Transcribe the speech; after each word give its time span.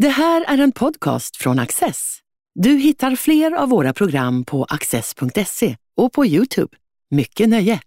Det 0.00 0.08
här 0.08 0.44
är 0.48 0.58
en 0.58 0.72
podcast 0.72 1.36
från 1.36 1.58
Access. 1.58 2.18
Du 2.54 2.70
hittar 2.70 3.16
fler 3.16 3.52
av 3.52 3.68
våra 3.68 3.92
program 3.92 4.44
på 4.44 4.64
access.se 4.64 5.76
och 5.96 6.12
på 6.12 6.26
Youtube. 6.26 6.76
Mycket 7.10 7.48
nöje! 7.48 7.80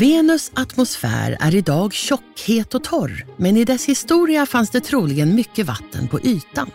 Venus 0.00 0.52
atmosfär 0.54 1.36
är 1.40 1.54
idag 1.54 1.92
tjock, 1.92 2.44
het 2.46 2.74
och 2.74 2.84
torr, 2.84 3.26
men 3.36 3.56
i 3.56 3.64
dess 3.64 3.88
historia 3.88 4.46
fanns 4.46 4.70
det 4.70 4.80
troligen 4.80 5.34
mycket 5.34 5.66
vatten 5.66 6.08
på 6.08 6.20
ytan. 6.20 6.70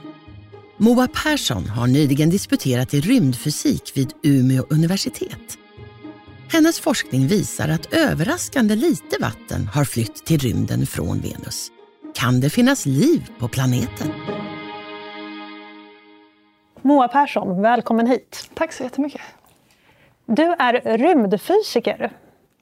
Moa 0.77 1.07
Persson 1.23 1.65
har 1.65 1.87
nyligen 1.87 2.29
disputerat 2.29 2.93
i 2.93 3.01
rymdfysik 3.01 3.91
vid 3.95 4.13
Umeå 4.23 4.65
universitet. 4.69 5.57
Hennes 6.51 6.79
forskning 6.79 7.27
visar 7.27 7.69
att 7.69 7.93
överraskande 7.93 8.75
lite 8.75 9.17
vatten 9.19 9.67
har 9.67 9.85
flytt 9.85 10.25
till 10.25 10.39
rymden 10.39 10.85
från 10.85 11.21
Venus. 11.21 11.71
Kan 12.13 12.39
det 12.39 12.49
finnas 12.49 12.85
liv 12.85 13.31
på 13.39 13.47
planeten? 13.47 14.07
Moa 16.81 17.07
Persson, 17.07 17.61
välkommen 17.61 18.07
hit. 18.07 18.49
Tack 18.53 18.73
så 18.73 18.83
jättemycket. 18.83 19.21
Du 20.25 20.43
är 20.43 20.97
rymdfysiker. 20.97 22.11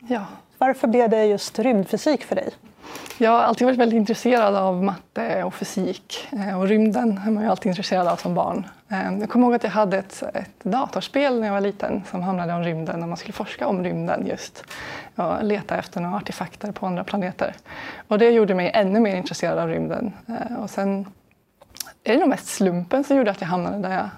Ja. 0.07 0.25
Varför 0.57 0.87
blev 0.87 1.09
det 1.09 1.25
just 1.25 1.59
rymdfysik 1.59 2.23
för 2.23 2.35
dig? 2.35 2.49
Jag 3.21 3.31
har 3.31 3.39
alltid 3.39 3.67
varit 3.67 3.79
väldigt 3.79 3.97
intresserad 3.97 4.55
av 4.55 4.83
matte 4.83 5.43
och 5.43 5.53
fysik. 5.53 6.27
Eh, 6.31 6.59
och 6.59 6.67
rymden 6.67 7.21
är 7.25 7.31
man 7.31 7.43
ju 7.43 7.49
alltid 7.49 7.69
intresserad 7.69 8.07
av 8.07 8.15
som 8.15 8.33
barn. 8.33 8.67
Eh, 8.89 9.19
jag 9.19 9.29
kommer 9.29 9.45
ihåg 9.45 9.55
att 9.55 9.63
jag 9.63 9.71
hade 9.71 9.97
ett, 9.97 10.23
ett 10.33 10.63
datorspel 10.63 11.39
när 11.39 11.47
jag 11.47 11.53
var 11.53 11.61
liten 11.61 12.03
som 12.11 12.21
handlade 12.21 12.53
om 12.53 12.63
rymden 12.63 13.03
och 13.03 13.09
man 13.09 13.17
skulle 13.17 13.33
forska 13.33 13.67
om 13.67 13.83
rymden 13.83 14.27
just. 14.27 14.63
Och 15.15 15.43
leta 15.43 15.77
efter 15.77 16.01
några 16.01 16.17
artefakter 16.17 16.71
på 16.71 16.85
andra 16.85 17.03
planeter. 17.03 17.55
Och 18.07 18.19
det 18.19 18.29
gjorde 18.29 18.55
mig 18.55 18.71
ännu 18.73 18.99
mer 18.99 19.15
intresserad 19.15 19.59
av 19.59 19.67
rymden. 19.67 20.13
Eh, 20.27 20.61
och 20.61 20.69
sen 20.69 21.05
är 22.03 22.13
det 22.13 22.19
nog 22.19 22.29
mest 22.29 22.47
slumpen 22.47 23.03
som 23.03 23.17
gjorde 23.17 23.31
att 23.31 23.41
jag 23.41 23.47
hamnade 23.47 23.77
där 23.77 23.93
jag, 23.93 24.09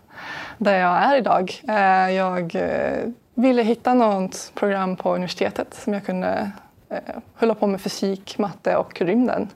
där 0.57 0.77
jag 0.77 0.97
är 0.97 1.17
idag. 1.17 1.61
Jag 2.15 2.55
ville 3.33 3.63
hitta 3.63 3.93
något 3.93 4.51
program 4.55 4.95
på 4.95 5.15
universitetet 5.15 5.73
som 5.73 5.93
jag 5.93 6.05
kunde 6.05 6.51
eh, 6.91 7.53
på 7.53 7.67
med 7.67 7.81
fysik, 7.81 8.37
matte 8.37 8.75
och 8.75 9.01
rymden. 9.01 9.49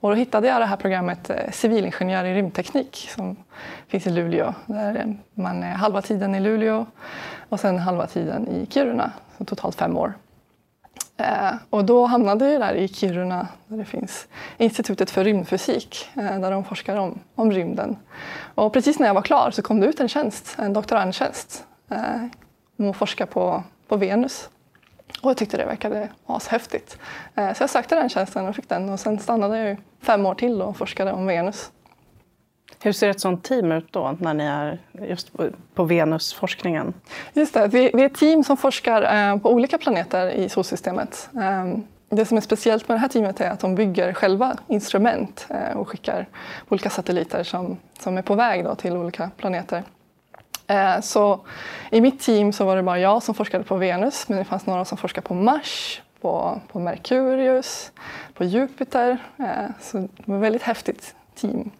Och 0.00 0.10
då 0.10 0.16
hittade 0.16 0.48
jag 0.48 0.60
det 0.60 0.66
här 0.66 0.76
programmet 0.76 1.30
eh, 1.30 1.50
Civilingenjör 1.52 2.24
i 2.24 2.34
rymdteknik 2.34 3.08
som 3.14 3.36
finns 3.88 4.06
i 4.06 4.10
Luleå. 4.10 4.54
Där 4.66 4.96
eh, 4.96 5.14
man 5.34 5.62
är 5.62 5.72
halva 5.72 6.02
tiden 6.02 6.34
i 6.34 6.40
Luleå 6.40 6.86
och 7.48 7.60
sen 7.60 7.78
halva 7.78 8.06
tiden 8.06 8.48
i 8.48 8.66
Kiruna, 8.66 9.12
så 9.38 9.44
totalt 9.44 9.74
fem 9.74 9.96
år. 9.96 10.14
Eh, 11.16 11.54
och 11.70 11.84
då 11.84 12.06
hamnade 12.06 12.50
jag 12.52 12.60
där 12.60 12.74
i 12.74 12.88
Kiruna 12.88 13.48
där 13.66 13.76
det 13.76 13.84
finns 13.84 14.26
Institutet 14.56 15.10
för 15.10 15.24
rymdfysik 15.24 16.08
eh, 16.14 16.40
där 16.40 16.50
de 16.50 16.64
forskar 16.64 16.96
om, 16.96 17.18
om 17.34 17.52
rymden. 17.52 17.96
Och 18.54 18.72
precis 18.72 18.98
när 18.98 19.06
jag 19.06 19.14
var 19.14 19.22
klar 19.22 19.50
så 19.50 19.62
kom 19.62 19.80
det 19.80 19.86
ut 19.86 20.00
en 20.00 20.08
tjänst, 20.08 20.56
en 20.58 20.72
doktorandtjänst 20.72 21.64
om 22.78 22.90
att 22.90 22.96
forska 22.96 23.26
på, 23.26 23.62
på 23.88 23.96
Venus. 23.96 24.48
Och 25.20 25.30
jag 25.30 25.36
tyckte 25.36 25.56
det 25.56 25.64
verkade 25.64 26.08
ashäftigt. 26.26 26.98
Eh, 27.34 27.52
så 27.52 27.62
jag 27.62 27.70
sökte 27.70 27.94
den 27.94 28.08
tjänsten 28.08 28.48
och 28.48 28.56
fick 28.56 28.68
den 28.68 28.90
och 28.90 29.00
sen 29.00 29.18
stannade 29.18 29.58
jag 29.58 29.76
fem 30.00 30.26
år 30.26 30.34
till 30.34 30.62
och 30.62 30.76
forskade 30.76 31.12
om 31.12 31.26
Venus. 31.26 31.70
Hur 32.80 32.92
ser 32.92 33.10
ett 33.10 33.20
sånt 33.20 33.44
team 33.44 33.72
ut 33.72 33.92
då 33.92 34.16
när 34.20 34.34
ni 34.34 34.44
är 34.44 34.78
just 35.08 35.30
på 35.74 35.84
Venusforskningen? 35.84 36.94
Just 37.32 37.54
det, 37.54 37.68
vi, 37.68 38.02
är 38.02 38.06
ett 38.06 38.14
team 38.14 38.44
som 38.44 38.56
forskar 38.56 39.02
eh, 39.02 39.38
på 39.38 39.50
olika 39.52 39.78
planeter 39.78 40.30
i 40.30 40.48
solsystemet. 40.48 41.30
Ehm, 41.40 41.82
det 42.08 42.24
som 42.24 42.36
är 42.36 42.40
speciellt 42.40 42.88
med 42.88 42.94
det 42.96 43.00
här 43.00 43.08
teamet 43.08 43.40
är 43.40 43.50
att 43.50 43.60
de 43.60 43.74
bygger 43.74 44.12
själva 44.12 44.56
instrument 44.68 45.46
eh, 45.50 45.76
och 45.76 45.88
skickar 45.88 46.28
olika 46.68 46.90
satelliter 46.90 47.42
som, 47.44 47.78
som 48.00 48.18
är 48.18 48.22
på 48.22 48.34
väg 48.34 48.64
då 48.64 48.74
till 48.74 48.92
olika 48.92 49.30
planeter. 49.36 49.82
Eh, 50.72 51.00
så 51.00 51.40
I 51.90 52.00
mitt 52.00 52.20
team 52.20 52.52
så 52.52 52.64
var 52.64 52.76
det 52.76 52.82
bara 52.82 52.98
jag 52.98 53.22
som 53.22 53.34
forskade 53.34 53.64
på 53.64 53.76
Venus 53.76 54.28
men 54.28 54.38
det 54.38 54.44
fanns 54.44 54.66
några 54.66 54.84
som 54.84 54.98
forskade 54.98 55.26
på 55.26 55.34
Mars, 55.34 56.02
på, 56.20 56.60
på 56.72 56.78
Merkurius, 56.78 57.92
på 58.34 58.44
Jupiter. 58.44 59.18
Eh, 59.38 59.70
så 59.80 59.98
det 59.98 60.08
var 60.24 60.36
ett 60.36 60.42
väldigt 60.42 60.62
häftigt 60.62 61.14
team. 61.34 61.70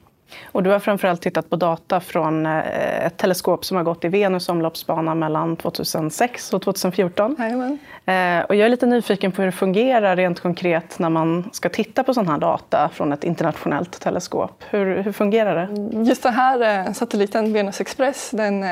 Och 0.45 0.63
du 0.63 0.71
har 0.71 0.79
framförallt 0.79 1.23
tittat 1.23 1.51
på 1.51 1.57
data 1.57 2.01
från 2.01 2.47
eh, 2.47 3.07
ett 3.07 3.17
teleskop 3.17 3.65
som 3.65 3.77
har 3.77 3.85
gått 3.85 4.05
i 4.05 4.09
Venus 4.09 4.49
omloppsbana 4.49 5.15
mellan 5.15 5.57
2006 5.57 6.53
och 6.53 6.63
2014. 6.63 7.37
Jajamän. 7.39 7.79
Eh, 8.07 8.45
och 8.45 8.55
jag 8.55 8.67
är 8.67 8.69
lite 8.69 8.87
nyfiken 8.87 9.33
på 9.33 9.43
hur 9.43 9.47
det 9.47 9.53
fungerar 9.53 10.17
rent 10.17 10.41
konkret 10.41 10.99
när 10.99 11.11
man 11.11 11.51
ska 11.53 11.69
titta 11.69 12.05
på 12.05 12.15
sån 12.15 12.29
här 12.29 12.39
data 12.39 12.91
från 12.93 13.13
ett 13.13 13.25
internationellt 13.25 14.01
teleskop. 14.01 14.65
Hur, 14.71 15.03
hur 15.03 15.13
fungerar 15.13 15.67
det? 15.67 15.99
Just 16.09 16.23
den 16.23 16.35
här 16.35 16.87
eh, 16.87 16.93
satelliten, 16.93 17.53
Venus 17.53 17.81
Express, 17.81 18.31
den 18.31 18.65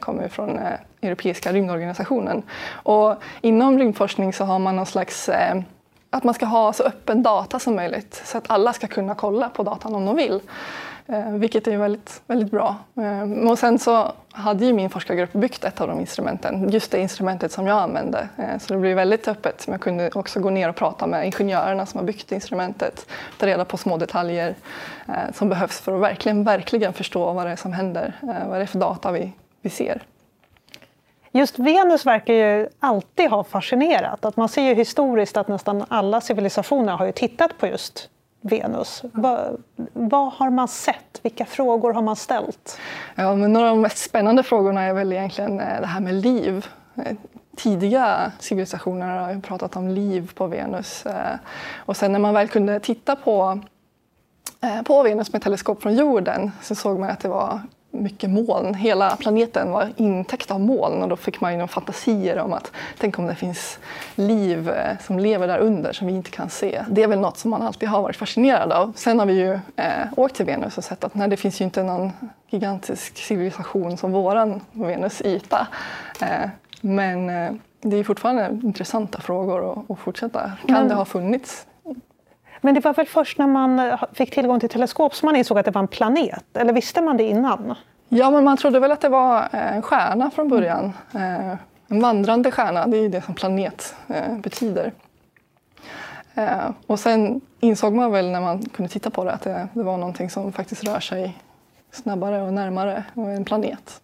kommer 0.00 0.28
från 0.28 0.60
Europeiska 1.02 1.52
rymdorganisationen. 1.52 2.42
Och 2.72 3.16
inom 3.40 3.78
rymdforskning 3.78 4.32
så 4.32 4.44
har 4.44 4.58
man 4.58 4.76
någon 4.76 4.86
slags 4.86 5.30
att 6.14 6.24
man 6.24 6.34
ska 6.34 6.46
ha 6.46 6.72
så 6.72 6.82
öppen 6.82 7.22
data 7.22 7.58
som 7.58 7.76
möjligt 7.76 8.22
så 8.24 8.38
att 8.38 8.50
alla 8.50 8.72
ska 8.72 8.86
kunna 8.86 9.14
kolla 9.14 9.48
på 9.48 9.62
datan 9.62 9.94
om 9.94 10.04
de 10.04 10.16
vill. 10.16 10.40
Eh, 11.06 11.30
vilket 11.30 11.66
är 11.66 11.76
väldigt, 11.76 12.22
väldigt 12.26 12.50
bra. 12.50 12.76
Eh, 12.96 13.50
och 13.50 13.58
sen 13.58 13.78
så 13.78 14.12
hade 14.32 14.64
ju 14.64 14.72
min 14.72 14.90
forskargrupp 14.90 15.32
byggt 15.32 15.64
ett 15.64 15.80
av 15.80 15.88
de 15.88 16.00
instrumenten, 16.00 16.68
just 16.70 16.90
det 16.90 17.00
instrumentet 17.00 17.52
som 17.52 17.66
jag 17.66 17.78
använde. 17.78 18.28
Eh, 18.36 18.58
så 18.58 18.74
det 18.74 18.80
blev 18.80 18.96
väldigt 18.96 19.28
öppet. 19.28 19.66
Men 19.66 19.72
jag 19.72 19.80
kunde 19.80 20.10
också 20.14 20.40
gå 20.40 20.50
ner 20.50 20.68
och 20.68 20.76
prata 20.76 21.06
med 21.06 21.26
ingenjörerna 21.26 21.86
som 21.86 21.98
har 21.98 22.06
byggt 22.06 22.32
instrumentet, 22.32 23.06
ta 23.38 23.46
reda 23.46 23.64
på 23.64 23.76
små 23.76 23.96
detaljer 23.96 24.54
som 25.32 25.48
behövs 25.48 25.80
för 25.80 25.94
att 25.94 26.00
verkligen, 26.00 26.44
verkligen 26.44 26.92
förstå 26.92 27.32
vad 27.32 27.46
det 27.46 27.52
är 27.52 27.56
som 27.56 27.72
händer, 27.72 28.12
vad 28.20 28.58
det 28.58 28.62
är 28.62 28.66
för 28.66 28.78
data 28.78 29.12
vi, 29.12 29.32
vi 29.62 29.70
ser. 29.70 30.02
Just 31.32 31.58
Venus 31.58 32.06
verkar 32.06 32.34
ju 32.34 32.68
alltid 32.78 33.30
ha 33.30 33.44
fascinerat. 33.44 34.24
Att 34.24 34.36
man 34.36 34.48
ser 34.48 34.62
ju 34.62 34.74
historiskt 34.74 35.36
att 35.36 35.48
nästan 35.48 35.84
alla 35.88 36.20
civilisationer 36.20 36.96
har 36.96 37.06
ju 37.06 37.12
tittat 37.12 37.58
på 37.58 37.66
just 37.66 38.08
Venus. 38.44 39.02
Vad, 39.12 39.62
vad 39.92 40.32
har 40.32 40.50
man 40.50 40.68
sett? 40.68 41.20
Vilka 41.22 41.44
frågor 41.44 41.92
har 41.92 42.02
man 42.02 42.16
ställt? 42.16 42.78
Ja, 43.14 43.36
men 43.36 43.52
några 43.52 43.70
av 43.70 43.76
de 43.76 43.82
mest 43.82 43.98
spännande 43.98 44.42
frågorna 44.42 44.82
är 44.82 44.92
väl 44.92 45.12
egentligen 45.12 45.60
eh, 45.60 45.80
det 45.80 45.86
här 45.86 46.00
med 46.00 46.14
liv. 46.14 46.66
Eh, 46.94 47.16
tidiga 47.56 48.32
civilisationer 48.38 49.06
har 49.06 49.40
pratat 49.40 49.76
om 49.76 49.88
liv 49.88 50.32
på 50.34 50.46
Venus. 50.46 51.06
Eh, 51.06 51.36
och 51.76 51.96
sen 51.96 52.12
när 52.12 52.18
man 52.18 52.34
väl 52.34 52.48
kunde 52.48 52.80
titta 52.80 53.16
på, 53.16 53.60
på 54.84 55.02
Venus 55.02 55.32
med 55.32 55.42
teleskop 55.42 55.82
från 55.82 55.94
jorden 55.94 56.52
så 56.62 56.74
såg 56.74 56.98
man 56.98 57.10
att 57.10 57.20
det 57.20 57.28
var 57.28 57.60
mycket 57.94 58.30
moln. 58.30 58.74
Hela 58.74 59.16
planeten 59.16 59.70
var 59.70 59.92
intäckt 59.96 60.50
av 60.50 60.60
moln 60.60 61.02
och 61.02 61.08
då 61.08 61.16
fick 61.16 61.40
man 61.40 61.60
ju 61.60 61.66
fantasier 61.66 62.38
om 62.38 62.52
att 62.52 62.72
tänk 62.98 63.18
om 63.18 63.26
det 63.26 63.34
finns 63.34 63.78
liv 64.14 64.68
eh, 64.68 64.98
som 65.00 65.18
lever 65.18 65.46
där 65.46 65.58
under 65.58 65.92
som 65.92 66.06
vi 66.06 66.12
inte 66.12 66.30
kan 66.30 66.50
se. 66.50 66.84
Det 66.88 67.02
är 67.02 67.08
väl 67.08 67.20
något 67.20 67.38
som 67.38 67.50
man 67.50 67.62
alltid 67.62 67.88
har 67.88 68.02
varit 68.02 68.16
fascinerad 68.16 68.72
av. 68.72 68.92
Sen 68.96 69.18
har 69.18 69.26
vi 69.26 69.34
ju 69.34 69.52
eh, 69.76 70.06
åkt 70.16 70.36
till 70.36 70.46
Venus 70.46 70.78
och 70.78 70.84
sett 70.84 71.04
att 71.04 71.14
nej, 71.14 71.28
det 71.28 71.36
finns 71.36 71.60
ju 71.60 71.64
inte 71.64 71.82
någon 71.82 72.12
gigantisk 72.50 73.16
civilisation 73.16 73.96
som 73.96 74.12
våran 74.12 74.60
på 74.72 74.84
Venus 74.84 75.20
yta. 75.20 75.66
Eh, 76.20 76.48
men 76.80 77.30
eh, 77.30 77.52
det 77.80 77.96
är 77.96 78.04
fortfarande 78.04 78.60
intressanta 78.62 79.20
frågor 79.20 79.84
att 79.88 79.98
fortsätta. 79.98 80.52
Kan 80.66 80.76
mm. 80.76 80.88
det 80.88 80.94
ha 80.94 81.04
funnits 81.04 81.66
men 82.64 82.74
det 82.74 82.80
var 82.80 82.94
väl 82.94 83.06
först 83.06 83.38
när 83.38 83.46
man 83.46 83.78
eh, 83.78 84.02
fick 84.12 84.34
tillgång 84.34 84.60
till 84.60 84.68
teleskop 84.68 85.14
som 85.14 85.26
man 85.26 85.36
insåg 85.36 85.58
att 85.58 85.64
det 85.64 85.70
var 85.70 85.80
en 85.80 85.88
planet? 85.88 86.44
Eller 86.54 86.72
visste 86.72 87.00
man 87.00 87.16
det 87.16 87.24
innan? 87.24 87.74
Ja, 88.08 88.30
men 88.30 88.44
man 88.44 88.56
trodde 88.56 88.80
väl 88.80 88.92
att 88.92 89.00
det 89.00 89.08
var 89.08 89.38
eh, 89.38 89.76
en 89.76 89.82
stjärna 89.82 90.30
från 90.30 90.48
början. 90.48 90.92
Mm. 91.14 91.56
En 91.88 92.00
vandrande 92.00 92.50
stjärna, 92.50 92.86
det 92.86 92.96
är 92.96 93.02
ju 93.02 93.08
det 93.08 93.22
som 93.22 93.34
planet 93.34 93.94
betyder. 94.38 94.92
Och 96.86 97.00
sen 97.00 97.40
insåg 97.60 97.94
man 97.94 98.12
väl 98.12 98.30
när 98.30 98.40
man 98.40 98.62
kunde 98.62 98.92
titta 98.92 99.10
på 99.10 99.24
det 99.24 99.32
att 99.32 99.42
det, 99.42 99.68
det 99.72 99.82
var 99.82 99.96
någonting 99.96 100.30
som 100.30 100.52
faktiskt 100.52 100.84
rör 100.84 101.00
sig 101.00 101.38
snabbare 101.92 102.42
och 102.42 102.52
närmare 102.52 103.04
en 103.14 103.44
planet. 103.44 104.00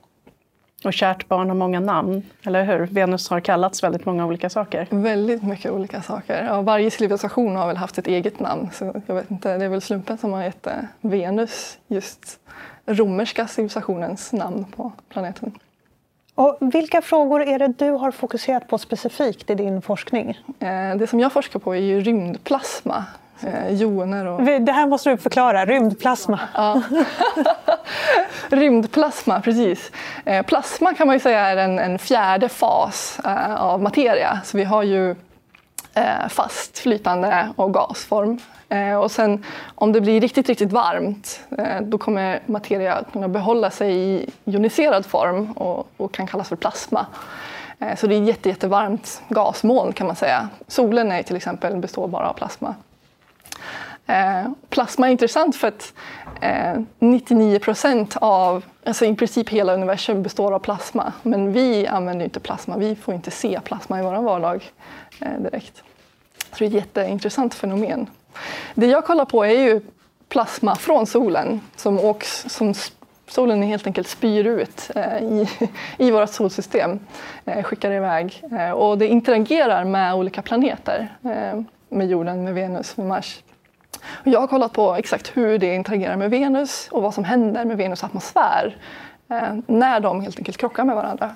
Och 0.85 0.93
kärt 0.93 1.29
barn 1.29 1.49
har 1.49 1.56
många 1.56 1.81
namn, 1.81 2.23
eller 2.43 2.65
hur? 2.65 2.87
Venus 2.87 3.31
har 3.31 3.41
kallats 3.41 3.82
väldigt 3.82 4.06
många 4.06 4.27
olika 4.27 4.50
saker. 4.50 4.87
Väldigt 4.91 5.43
mycket 5.43 5.71
olika 5.73 6.03
saker. 6.03 6.44
Ja, 6.44 6.62
varje 6.62 6.91
civilisation 6.91 7.56
har 7.56 7.67
väl 7.67 7.77
haft 7.77 7.99
ett 7.99 8.06
eget 8.06 8.41
namn. 8.41 8.69
Så 8.73 9.03
jag 9.06 9.15
vet 9.15 9.31
inte, 9.31 9.59
det 9.59 9.65
är 9.65 9.69
väl 9.69 9.81
slumpen 9.81 10.19
som 10.19 10.32
har 10.32 10.43
gett 10.43 10.67
Venus 11.00 11.79
just 11.88 12.41
romerska 12.87 13.47
civilisationens 13.47 14.32
namn 14.32 14.65
på 14.77 14.93
planeten. 15.09 15.53
Och 16.35 16.56
vilka 16.61 17.03
frågor 17.03 17.43
är 17.43 17.59
det 17.59 17.69
du 17.69 17.91
har 17.91 18.11
fokuserat 18.11 18.69
på 18.69 18.79
specifikt 18.79 19.50
i 19.50 19.55
din 19.55 19.82
forskning? 19.82 20.38
Eh, 20.59 20.97
det 20.97 21.06
som 21.06 21.21
jag 21.21 21.32
forskar 21.32 21.61
på 21.61 21.75
är 21.75 21.81
ju 21.81 22.00
rymdplasma 22.00 22.97
eh, 22.97 23.05
joner. 23.70 24.26
Och... 24.26 24.42
Det 24.42 24.72
här 24.72 24.87
måste 24.87 25.10
du 25.10 25.16
förklara, 25.16 25.66
rymdplasma. 25.66 26.40
Ja. 26.54 26.82
Rymdplasma, 28.48 29.40
precis. 29.40 29.92
Eh, 30.25 30.46
plasma 30.46 30.94
kan 30.94 31.06
man 31.06 31.16
ju 31.16 31.20
säga 31.20 31.40
är 31.40 31.56
en, 31.56 31.78
en 31.78 31.98
fjärde 31.98 32.48
fas 32.48 33.20
eh, 33.25 33.54
av 33.54 33.82
materia. 33.82 34.40
Så 34.44 34.56
vi 34.56 34.64
har 34.64 34.82
ju 34.82 35.10
eh, 35.94 36.28
fast, 36.28 36.78
flytande 36.78 37.48
och 37.56 37.75
gasform. 37.75 38.38
Eh, 38.69 38.94
och 38.94 39.10
sen 39.10 39.44
om 39.75 39.93
det 39.93 40.00
blir 40.00 40.20
riktigt, 40.20 40.48
riktigt 40.48 40.72
varmt 40.72 41.40
eh, 41.58 41.81
då 41.81 41.98
kommer 41.98 42.40
materia 42.46 42.94
att 42.94 43.12
kunna 43.12 43.28
behålla 43.28 43.70
sig 43.70 43.96
i 43.96 44.31
ioniserad 44.44 45.06
form 45.06 45.52
och, 45.52 45.88
och 45.96 46.12
kan 46.12 46.26
kallas 46.26 46.48
för 46.48 46.56
plasma. 46.56 47.06
Eh, 47.78 47.96
så 47.96 48.06
det 48.06 48.14
är 48.14 48.20
jätte, 48.20 48.48
jättevarmt 48.48 49.22
gasmoln 49.28 49.93
kan 49.93 50.06
man 50.06 50.16
säga. 50.16 50.48
Solen 50.66 51.12
är 51.12 51.22
till 51.22 51.36
exempel 51.36 51.76
består 51.76 52.08
bara 52.08 52.28
av 52.28 52.32
plasma. 52.34 52.75
Eh, 54.06 54.50
plasma 54.68 55.06
är 55.06 55.12
intressant 55.12 55.56
för 55.56 55.68
att 55.68 55.94
eh, 56.40 56.80
99 56.98 57.58
procent 57.58 58.16
av, 58.20 58.64
alltså 58.84 59.04
i 59.04 59.14
princip 59.14 59.48
hela 59.48 59.74
universum 59.74 60.22
består 60.22 60.52
av 60.52 60.58
plasma. 60.58 61.12
Men 61.22 61.52
vi 61.52 61.86
använder 61.86 62.24
inte 62.24 62.40
plasma, 62.40 62.76
vi 62.76 62.96
får 62.96 63.14
inte 63.14 63.30
se 63.30 63.60
plasma 63.64 64.00
i 64.00 64.02
vår 64.02 64.22
vardag 64.22 64.72
eh, 65.20 65.40
direkt. 65.40 65.82
Så 66.52 66.58
det 66.58 66.64
är 66.64 66.68
ett 66.68 66.74
jätteintressant 66.74 67.54
fenomen. 67.54 68.06
Det 68.74 68.86
jag 68.86 69.04
kollar 69.04 69.24
på 69.24 69.44
är 69.44 69.62
ju 69.62 69.80
plasma 70.28 70.76
från 70.76 71.06
solen 71.06 71.60
som, 71.76 71.98
åks, 71.98 72.44
som 72.48 72.74
solen 73.28 73.62
helt 73.62 73.86
enkelt 73.86 74.08
spyr 74.08 74.46
ut 74.46 74.90
eh, 74.94 75.22
i, 75.22 75.48
i 75.98 76.10
vårt 76.10 76.30
solsystem, 76.30 76.98
eh, 77.44 77.62
skickar 77.62 77.90
iväg. 77.90 78.42
Eh, 78.52 78.70
och 78.70 78.98
det 78.98 79.06
interagerar 79.06 79.84
med 79.84 80.14
olika 80.14 80.42
planeter, 80.42 81.08
eh, 81.24 81.60
med 81.88 82.08
jorden, 82.08 82.44
med 82.44 82.54
Venus, 82.54 82.96
med 82.96 83.06
Mars. 83.06 83.42
Jag 84.25 84.41
har 84.41 84.47
kollat 84.47 84.73
på 84.73 84.94
exakt 84.94 85.37
hur 85.37 85.58
det 85.58 85.75
interagerar 85.75 86.17
med 86.17 86.31
Venus 86.31 86.88
och 86.91 87.02
vad 87.02 87.14
som 87.14 87.25
händer 87.25 87.64
med 87.64 87.76
Venus 87.76 88.05
atmosfär 88.05 88.76
eh, 89.31 89.55
när 89.67 90.00
de 90.00 90.20
helt 90.20 90.38
enkelt 90.38 90.56
krockar 90.56 90.85
med 90.85 90.97
varandra. 90.97 91.35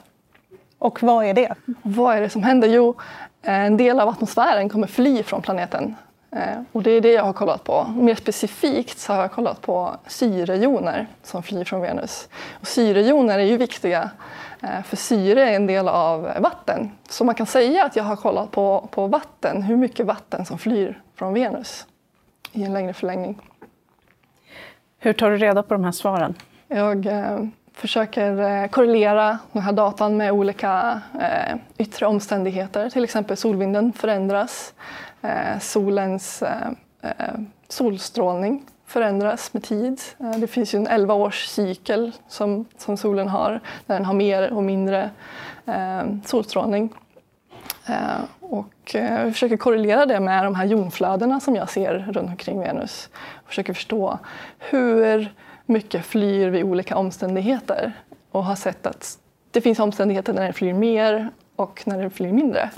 Och 0.79 1.03
vad 1.03 1.25
är 1.25 1.35
det? 1.35 1.55
Vad 1.83 2.17
är 2.17 2.21
det 2.21 2.31
som 2.31 2.43
händer? 2.43 2.69
Jo, 2.69 2.95
en 3.43 3.77
del 3.77 4.01
av 4.01 4.09
atmosfären 4.09 4.69
kommer 4.69 4.87
fly 4.87 5.23
från 5.23 5.43
planeten. 5.43 5.95
Eh, 6.31 6.63
och 6.73 6.83
det 6.83 6.91
är 6.91 7.01
det 7.01 7.13
jag 7.13 7.25
har 7.25 7.33
kollat 7.33 7.65
på. 7.65 7.87
Mer 7.97 8.15
specifikt 8.15 8.99
så 8.99 9.13
har 9.13 9.21
jag 9.21 9.33
kollat 9.33 9.61
på 9.61 9.97
syrejoner 10.07 11.07
som 11.23 11.43
flyr 11.43 11.65
från 11.65 11.81
Venus. 11.81 12.29
Och 12.61 12.67
syrejoner 12.67 13.39
är 13.39 13.45
ju 13.45 13.57
viktiga 13.57 14.11
eh, 14.63 14.83
för 14.85 14.97
syre 14.97 15.51
är 15.51 15.57
en 15.57 15.67
del 15.67 15.89
av 15.89 16.29
vatten. 16.41 16.91
Så 17.09 17.25
man 17.25 17.35
kan 17.35 17.47
säga 17.47 17.85
att 17.85 17.97
jag 17.97 18.05
har 18.05 18.17
kollat 18.17 18.51
på, 18.51 18.89
på 18.91 19.07
vatten, 19.07 19.63
hur 19.63 19.77
mycket 19.77 20.07
vatten 20.07 20.47
som 20.47 20.59
flyr 20.59 21.01
från 21.17 21.35
Venus 21.35 21.87
i 22.55 22.65
en 22.65 22.73
längre 22.73 22.93
förlängning. 22.93 23.41
Hur 24.99 25.13
tar 25.13 25.31
du 25.31 25.37
reda 25.37 25.63
på 25.63 25.75
de 25.75 25.85
här 25.85 25.93
svaren? 25.93 26.35
Jag 26.69 27.07
eh, 27.07 27.39
försöker 27.73 28.41
eh, 28.41 28.69
korrelera 28.69 29.39
den 29.53 29.63
här 29.63 29.73
datan 29.73 30.17
med 30.17 30.33
olika 30.33 31.01
eh, 31.21 31.57
yttre 31.79 32.07
omständigheter. 32.07 32.91
Till 32.91 33.05
exempel 33.05 33.37
solvinden 33.37 33.93
förändras. 33.93 34.75
Eh, 35.25 35.59
solens 35.61 36.43
eh, 36.43 36.69
eh, 37.03 37.35
solstrålning 37.69 38.63
förändras 38.87 39.55
med 39.55 39.63
tid. 39.63 40.01
Det 40.37 40.47
finns 40.47 40.75
ju 40.75 40.79
en 40.79 40.87
11 40.87 41.15
års 41.15 41.47
cykel 41.47 42.13
som, 42.29 42.65
som 42.79 42.97
solen 42.97 43.29
har 43.29 43.61
där 43.87 43.95
den 43.95 44.05
har 44.05 44.15
mer 44.15 44.53
och 44.53 44.63
mindre 44.63 45.11
solstrålning. 46.25 46.93
Eh, 47.87 48.21
och 48.41 48.95
eh, 48.95 49.23
jag 49.23 49.33
försöker 49.33 49.57
korrelera 49.57 50.07
det 50.07 50.21
med 50.21 50.45
de 50.45 50.55
här 50.55 50.65
jonflödena 50.65 51.41
som 51.41 51.57
jag 51.57 51.71
ser 51.71 51.99
runt 52.13 52.31
omkring 52.31 52.61
Venus. 52.61 53.09
Jag 53.13 53.49
försöker 53.49 53.73
förstå 53.73 54.19
hur 54.59 55.35
mycket 55.67 56.07
flyr 56.07 56.49
vid 56.49 56.65
olika 56.65 56.97
omständigheter 56.97 57.93
och 58.31 58.45
har 58.45 58.55
sett 58.55 58.87
att 58.87 59.19
det 59.51 59.61
finns 59.61 59.79
omständigheter 59.79 60.33
när 60.33 60.47
det 60.47 60.53
flyr 60.53 60.73
mer 60.73 61.29
och 61.57 61.83
när 61.87 62.03
det 62.03 62.11
flyr 62.11 62.33
mindre. 62.33 62.71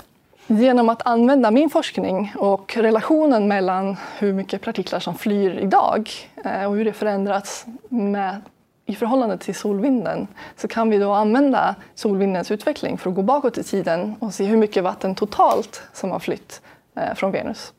Genom 0.47 0.89
att 0.89 1.07
använda 1.07 1.51
min 1.51 1.69
forskning 1.69 2.33
och 2.35 2.77
relationen 2.77 3.47
mellan 3.47 3.97
hur 4.17 4.33
mycket 4.33 4.61
partiklar 4.61 4.99
som 4.99 5.15
flyr 5.15 5.59
idag 5.59 6.09
eh, 6.45 6.65
och 6.65 6.75
hur 6.75 6.85
det 6.85 6.93
förändrats 6.93 7.65
med 7.89 8.41
i 8.87 8.95
förhållande 8.95 9.37
till 9.37 9.55
solvinden 9.55 10.27
så 10.55 10.67
kan 10.67 10.89
vi 10.89 10.97
då 10.97 11.11
använda 11.11 11.75
solvindens 11.95 12.51
utveckling 12.51 12.97
för 12.97 13.09
att 13.09 13.15
gå 13.15 13.21
bakåt 13.21 13.57
i 13.57 13.63
tiden 13.63 14.15
och 14.19 14.33
se 14.33 14.45
hur 14.45 14.57
mycket 14.57 14.83
vatten 14.83 15.15
totalt 15.15 15.81
som 15.93 16.11
har 16.11 16.19
flytt 16.19 16.61
eh, 16.95 17.13
från 17.15 17.31
Venus. 17.31 17.73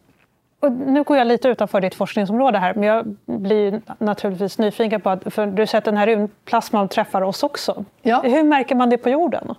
Och 0.60 0.72
nu 0.72 1.02
går 1.02 1.16
jag 1.16 1.26
lite 1.26 1.48
utanför 1.48 1.80
ditt 1.80 1.94
forskningsområde 1.94 2.58
här, 2.58 2.74
men 2.74 2.82
jag 2.82 3.16
blir 3.26 3.80
naturligtvis 3.98 4.58
nyfiken 4.58 5.00
på 5.00 5.10
att 5.10 5.34
för 5.34 5.46
du 5.46 5.66
säger 5.66 5.78
att 5.78 5.84
den 5.84 5.96
här 5.96 6.06
rymdplasman 6.06 6.88
träffar 6.88 7.22
oss 7.22 7.42
också. 7.42 7.84
Ja. 8.02 8.20
Hur 8.24 8.42
märker 8.42 8.74
man 8.74 8.90
det 8.90 8.98
på 8.98 9.08
jorden? 9.08 9.54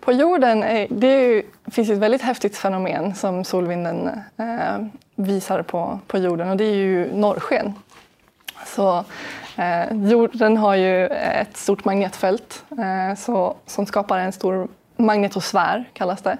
På 0.00 0.12
jorden 0.12 0.62
är, 0.62 0.86
det 0.90 1.42
finns 1.66 1.90
ett 1.90 1.98
väldigt 1.98 2.22
häftigt 2.22 2.56
fenomen 2.56 3.14
som 3.14 3.44
solvinden 3.44 4.10
eh, 4.36 4.86
visar 5.14 5.62
på, 5.62 5.98
på 6.06 6.18
jorden 6.18 6.50
och 6.50 6.56
det 6.56 6.64
är 6.64 6.74
ju 6.74 7.14
norrsken. 7.14 7.74
Så 8.74 9.04
Eh, 9.58 10.10
jorden 10.10 10.56
har 10.56 10.74
ju 10.74 11.06
ett 11.06 11.56
stort 11.56 11.84
magnetfält 11.84 12.64
eh, 12.70 13.16
så, 13.16 13.56
som 13.66 13.86
skapar 13.86 14.18
en 14.18 14.32
stor 14.32 14.68
magnetosfär, 14.96 15.84
kallas 15.92 16.22
det. 16.22 16.36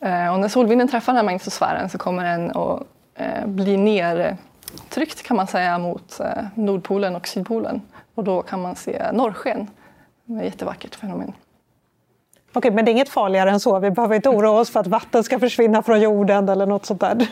Eh, 0.00 0.32
och 0.32 0.40
när 0.40 0.48
solvinden 0.48 0.88
träffar 0.88 1.12
den 1.12 1.16
här 1.16 1.24
magnetosfären 1.24 1.88
så 1.88 1.98
kommer 1.98 2.24
den 2.24 2.50
att 2.50 2.82
eh, 3.14 3.46
bli 3.46 3.76
nertryckt 3.76 5.22
kan 5.22 5.36
man 5.36 5.46
säga 5.46 5.78
mot 5.78 6.20
eh, 6.20 6.44
Nordpolen 6.54 7.16
och 7.16 7.28
Sydpolen. 7.28 7.82
Och 8.14 8.24
då 8.24 8.42
kan 8.42 8.62
man 8.62 8.76
se 8.76 9.12
norrsken. 9.12 9.70
Det 10.24 10.34
är 10.34 10.38
ett 10.38 10.44
jättevackert 10.44 10.94
fenomen. 10.94 11.32
Okej, 12.54 12.70
men 12.70 12.84
det 12.84 12.90
är 12.90 12.92
inget 12.92 13.08
farligare 13.08 13.50
än 13.50 13.60
så? 13.60 13.78
Vi 13.78 13.90
behöver 13.90 14.16
inte 14.16 14.28
oroa 14.28 14.60
oss 14.60 14.70
för 14.70 14.80
att 14.80 14.86
vatten 14.86 15.24
ska 15.24 15.38
försvinna 15.38 15.82
från 15.82 16.00
jorden 16.00 16.48
eller 16.48 16.66
något 16.66 16.86
sånt 16.86 17.00
där? 17.00 17.26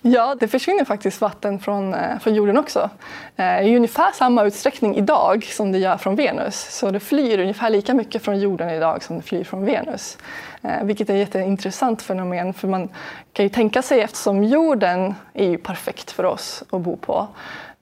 ja, 0.02 0.34
det 0.40 0.48
försvinner 0.48 0.84
faktiskt 0.84 1.20
vatten 1.20 1.58
från, 1.58 1.94
eh, 1.94 2.18
från 2.18 2.34
jorden 2.34 2.58
också. 2.58 2.90
Eh, 3.36 3.60
I 3.60 3.76
ungefär 3.76 4.12
samma 4.12 4.44
utsträckning 4.44 4.96
idag 4.96 5.44
som 5.44 5.72
det 5.72 5.78
gör 5.78 5.96
från 5.96 6.16
Venus. 6.16 6.78
Så 6.78 6.90
det 6.90 7.00
flyr 7.00 7.38
ungefär 7.38 7.70
lika 7.70 7.94
mycket 7.94 8.22
från 8.22 8.40
jorden 8.40 8.70
idag 8.70 9.02
som 9.02 9.16
det 9.16 9.22
flyr 9.22 9.44
från 9.44 9.64
Venus. 9.64 10.18
Eh, 10.62 10.84
vilket 10.84 11.10
är 11.10 11.14
ett 11.14 11.18
jätteintressant 11.18 12.02
fenomen 12.02 12.54
för 12.54 12.68
man 12.68 12.88
kan 13.32 13.44
ju 13.44 13.48
tänka 13.48 13.82
sig 13.82 14.00
eftersom 14.00 14.44
jorden 14.44 15.14
är 15.32 15.48
ju 15.48 15.58
perfekt 15.58 16.10
för 16.10 16.24
oss 16.24 16.62
att 16.70 16.80
bo 16.80 16.96
på. 16.96 17.26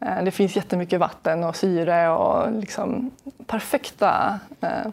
Eh, 0.01 0.25
det 0.25 0.31
finns 0.31 0.57
jättemycket 0.57 1.01
vatten 1.01 1.45
och 1.45 1.57
syre 1.57 2.09
och 2.09 2.53
liksom 2.53 3.11
perfekta 3.47 4.41
eh, 4.61 4.91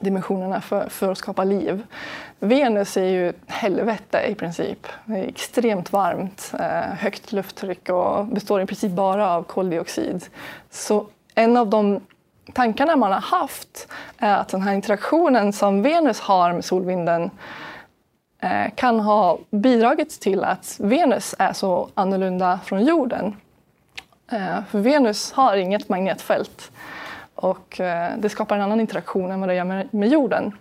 dimensionerna 0.00 0.60
för, 0.60 0.88
för 0.88 1.12
att 1.12 1.18
skapa 1.18 1.44
liv. 1.44 1.86
Venus 2.38 2.96
är 2.96 3.04
ju 3.04 3.32
helvete 3.46 4.20
i 4.28 4.34
princip. 4.34 4.86
Det 5.04 5.18
är 5.18 5.28
extremt 5.28 5.92
varmt, 5.92 6.52
eh, 6.60 6.94
högt 6.98 7.32
lufttryck 7.32 7.88
och 7.88 8.26
består 8.26 8.60
i 8.60 8.66
princip 8.66 8.92
bara 8.92 9.30
av 9.30 9.42
koldioxid. 9.42 10.24
Så 10.70 11.06
en 11.34 11.56
av 11.56 11.68
de 11.68 12.00
tankarna 12.52 12.96
man 12.96 13.12
har 13.12 13.20
haft 13.20 13.88
är 14.18 14.36
att 14.36 14.48
den 14.48 14.62
här 14.62 14.74
interaktionen 14.74 15.52
som 15.52 15.82
Venus 15.82 16.20
har 16.20 16.52
med 16.52 16.64
solvinden 16.64 17.30
eh, 18.40 18.74
kan 18.74 19.00
ha 19.00 19.38
bidragit 19.50 20.20
till 20.20 20.44
att 20.44 20.76
Venus 20.80 21.34
är 21.38 21.52
så 21.52 21.88
annorlunda 21.94 22.60
från 22.64 22.84
jorden. 22.84 23.36
Eh, 24.32 24.64
för 24.70 24.78
Venus 24.78 25.32
har 25.32 25.56
inget 25.56 25.88
magnetfält 25.88 26.70
och 27.38 27.80
eh, 27.80 28.12
det 28.18 28.28
skapar 28.28 28.56
en 28.56 28.62
annan 28.62 28.80
interaktion 28.80 29.30
än 29.30 29.40
vad 29.40 29.48
det 29.48 29.54
gör 29.54 29.64
med, 29.64 29.94
med 29.94 30.08
jorden. 30.08 30.52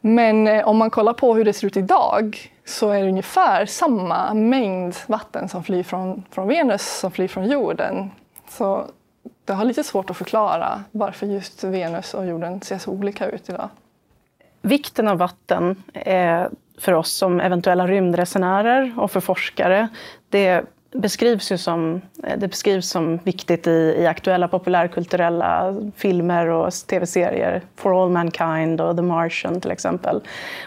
Men 0.00 0.46
eh, 0.46 0.68
om 0.68 0.76
man 0.76 0.90
kollar 0.90 1.12
på 1.12 1.34
hur 1.34 1.44
det 1.44 1.52
ser 1.52 1.66
ut 1.66 1.76
idag 1.76 2.52
så 2.64 2.90
är 2.90 3.02
det 3.02 3.08
ungefär 3.08 3.66
samma 3.66 4.34
mängd 4.34 4.94
vatten 5.06 5.48
som 5.48 5.64
flyr 5.64 5.82
från, 5.82 6.24
från 6.30 6.48
Venus 6.48 6.98
som 6.98 7.10
flyr 7.10 7.28
från 7.28 7.46
jorden. 7.46 8.10
Så 8.48 8.84
det 9.44 9.52
har 9.52 9.64
lite 9.64 9.84
svårt 9.84 10.10
att 10.10 10.16
förklara 10.16 10.84
varför 10.90 11.26
just 11.26 11.64
Venus 11.64 12.14
och 12.14 12.26
jorden 12.26 12.60
ser 12.60 12.78
så 12.78 12.90
olika 12.90 13.26
ut 13.26 13.48
idag. 13.48 13.68
Vikten 14.62 15.08
av 15.08 15.18
vatten 15.18 15.82
är 15.94 16.50
för 16.78 16.92
oss 16.92 17.12
som 17.12 17.40
eventuella 17.40 17.86
rymdresenärer 17.86 18.94
och 18.96 19.10
för 19.10 19.20
forskare, 19.20 19.88
det 20.28 20.64
beskrivs 20.94 21.52
ju 21.52 21.58
som, 21.58 22.00
eh, 22.22 22.38
det 22.38 22.48
beskrivs 22.48 22.88
som 22.88 23.18
viktigt 23.24 23.66
i, 23.66 23.96
i 23.98 24.06
aktuella 24.06 24.48
populärkulturella 24.48 25.76
filmer 25.96 26.46
och 26.46 26.72
tv-serier. 26.72 27.62
For 27.76 28.02
all 28.02 28.10
mankind 28.10 28.80
och 28.80 28.96
The 28.96 29.02
Martian 29.02 29.60
till 29.60 29.70
exempel. 29.70 30.20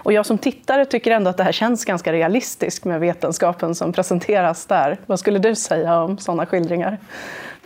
Och 0.04 0.14
jag 0.14 0.26
som 0.26 0.38
tittare 0.38 0.86
tycker 0.86 1.12
ändå 1.12 1.30
att 1.30 1.38
det 1.38 1.44
här 1.44 1.52
känns 1.52 1.86
ganska 1.86 2.14
realistiskt 2.14 2.86
med 2.86 3.00
vetenskapen 3.00 3.76
som 3.76 3.94
presenteras 3.94 4.66
där. 4.66 4.98
Vad 5.06 5.20
skulle 5.20 5.40
du 5.40 5.56
säga 5.56 6.02
om 6.02 6.18
sådana 6.18 6.46
skildringar? 6.46 6.98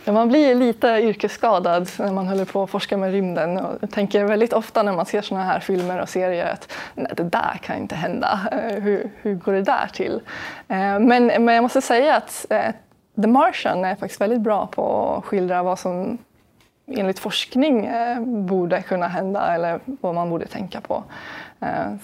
Man 0.06 0.28
blir 0.28 0.54
lite 0.54 0.88
yrkesskadad 0.88 1.90
när 1.98 2.12
man 2.12 2.28
håller 2.28 2.44
på 2.44 2.62
att 2.62 2.70
forska 2.70 2.96
med 2.96 3.12
rymden. 3.12 3.58
Och 3.58 3.78
jag 3.80 3.90
tänker 3.90 4.24
väldigt 4.24 4.52
ofta 4.52 4.82
när 4.82 4.92
man 4.92 5.06
ser 5.06 5.22
såna 5.22 5.44
här 5.44 5.60
filmer 5.60 6.00
och 6.00 6.08
serier 6.08 6.52
att 6.52 6.72
nej, 6.94 7.12
det 7.16 7.22
där 7.22 7.60
kan 7.62 7.76
inte 7.76 7.94
hända. 7.94 8.40
Eh, 8.52 8.82
hur, 8.82 9.10
hur 9.22 9.34
går 9.34 9.52
det 9.52 9.62
där 9.62 9.90
till? 9.92 10.20
Eh, 10.68 10.98
men, 10.98 11.26
men 11.26 11.48
jag 11.48 11.62
måste 11.62 11.80
säga 11.80 12.16
att 12.16 12.46
eh, 12.50 12.70
The 13.22 13.28
Martian 13.28 13.84
är 13.84 13.94
faktiskt 13.94 14.20
väldigt 14.20 14.40
bra 14.40 14.66
på 14.66 15.14
att 15.18 15.24
skildra 15.24 15.62
vad 15.62 15.78
som 15.78 16.18
enligt 16.86 17.18
forskning 17.18 17.90
borde 18.46 18.82
kunna 18.82 19.08
hända 19.08 19.54
eller 19.54 19.80
vad 19.84 20.14
man 20.14 20.30
borde 20.30 20.46
tänka 20.46 20.80
på. 20.80 21.04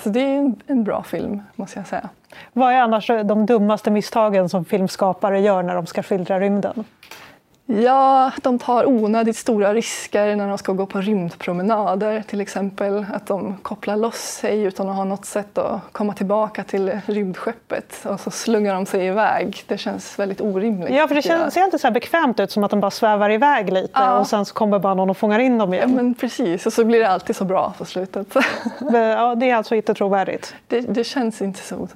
Så 0.03 0.09
det 0.09 0.21
är 0.21 0.53
en, 0.67 0.85
bra 0.85 1.03
film, 1.03 1.43
måste 1.55 1.79
jag 1.79 1.87
säga. 1.87 2.09
Vad 2.53 2.73
är 2.73 2.81
annars 2.81 3.07
de 3.07 3.47
dummaste 3.47 3.91
misstagen 3.91 4.49
som 4.49 4.65
filmskapare 4.65 5.41
gör 5.41 5.63
när 5.63 5.75
de 5.75 5.87
ska 5.87 6.03
skildra 6.03 6.41
rymden? 6.41 6.85
Ja, 7.71 8.33
de 8.43 8.59
tar 8.59 8.87
onödigt 8.87 9.37
stora 9.37 9.75
risker 9.75 10.37
när 10.37 10.49
de 10.49 10.59
ska 10.59 10.73
gå 10.73 10.87
på 10.87 11.01
rymdpromenader 11.01 12.23
till 12.23 12.41
exempel. 12.41 13.07
Att 13.13 13.27
de 13.27 13.57
kopplar 13.63 13.97
loss 13.97 14.17
sig 14.17 14.63
utan 14.63 14.89
att 14.89 14.97
ha 14.97 15.05
något 15.05 15.25
sätt 15.25 15.59
att 15.59 15.81
komma 15.93 16.15
tillbaka 16.15 16.65
till 16.65 17.01
rymdskeppet 17.07 18.05
och 18.05 18.21
så 18.21 18.31
slungar 18.31 18.75
de 18.75 18.87
sig 18.87 19.07
iväg. 19.07 19.65
Det 19.67 19.79
känns 19.79 20.19
väldigt 20.19 20.41
orimligt. 20.41 20.95
Ja, 20.95 21.09
för 21.09 21.15
det 21.15 21.23
känns, 21.23 21.55
ser 21.55 21.65
inte 21.65 21.79
så 21.79 21.91
bekvämt 21.91 22.41
ut 22.41 22.51
som 22.51 22.65
att 22.65 22.71
de 22.71 22.81
bara 22.81 22.91
svävar 22.91 23.31
iväg 23.31 23.73
lite 23.73 23.91
ja. 23.95 24.19
och 24.19 24.27
sen 24.27 24.45
så 24.45 24.55
kommer 24.55 24.79
bara 24.79 24.95
någon 24.95 25.11
och 25.11 25.17
fångar 25.17 25.39
in 25.39 25.59
dem 25.59 25.75
igen. 25.75 25.91
Ja, 25.91 25.97
men 25.97 26.15
precis, 26.15 26.67
och 26.67 26.73
så 26.73 26.85
blir 26.85 26.99
det 26.99 27.09
alltid 27.09 27.37
så 27.37 27.45
bra 27.45 27.75
på 27.79 27.85
slutet. 27.85 28.35
ja, 28.93 29.35
det 29.35 29.51
är 29.51 29.55
alltså 29.55 29.75
inte 29.75 29.95
trovärdigt? 29.95 30.55
Det, 30.67 30.81
det 30.81 31.05
känns 31.05 31.43
inte 31.43 31.61
så 31.61 31.89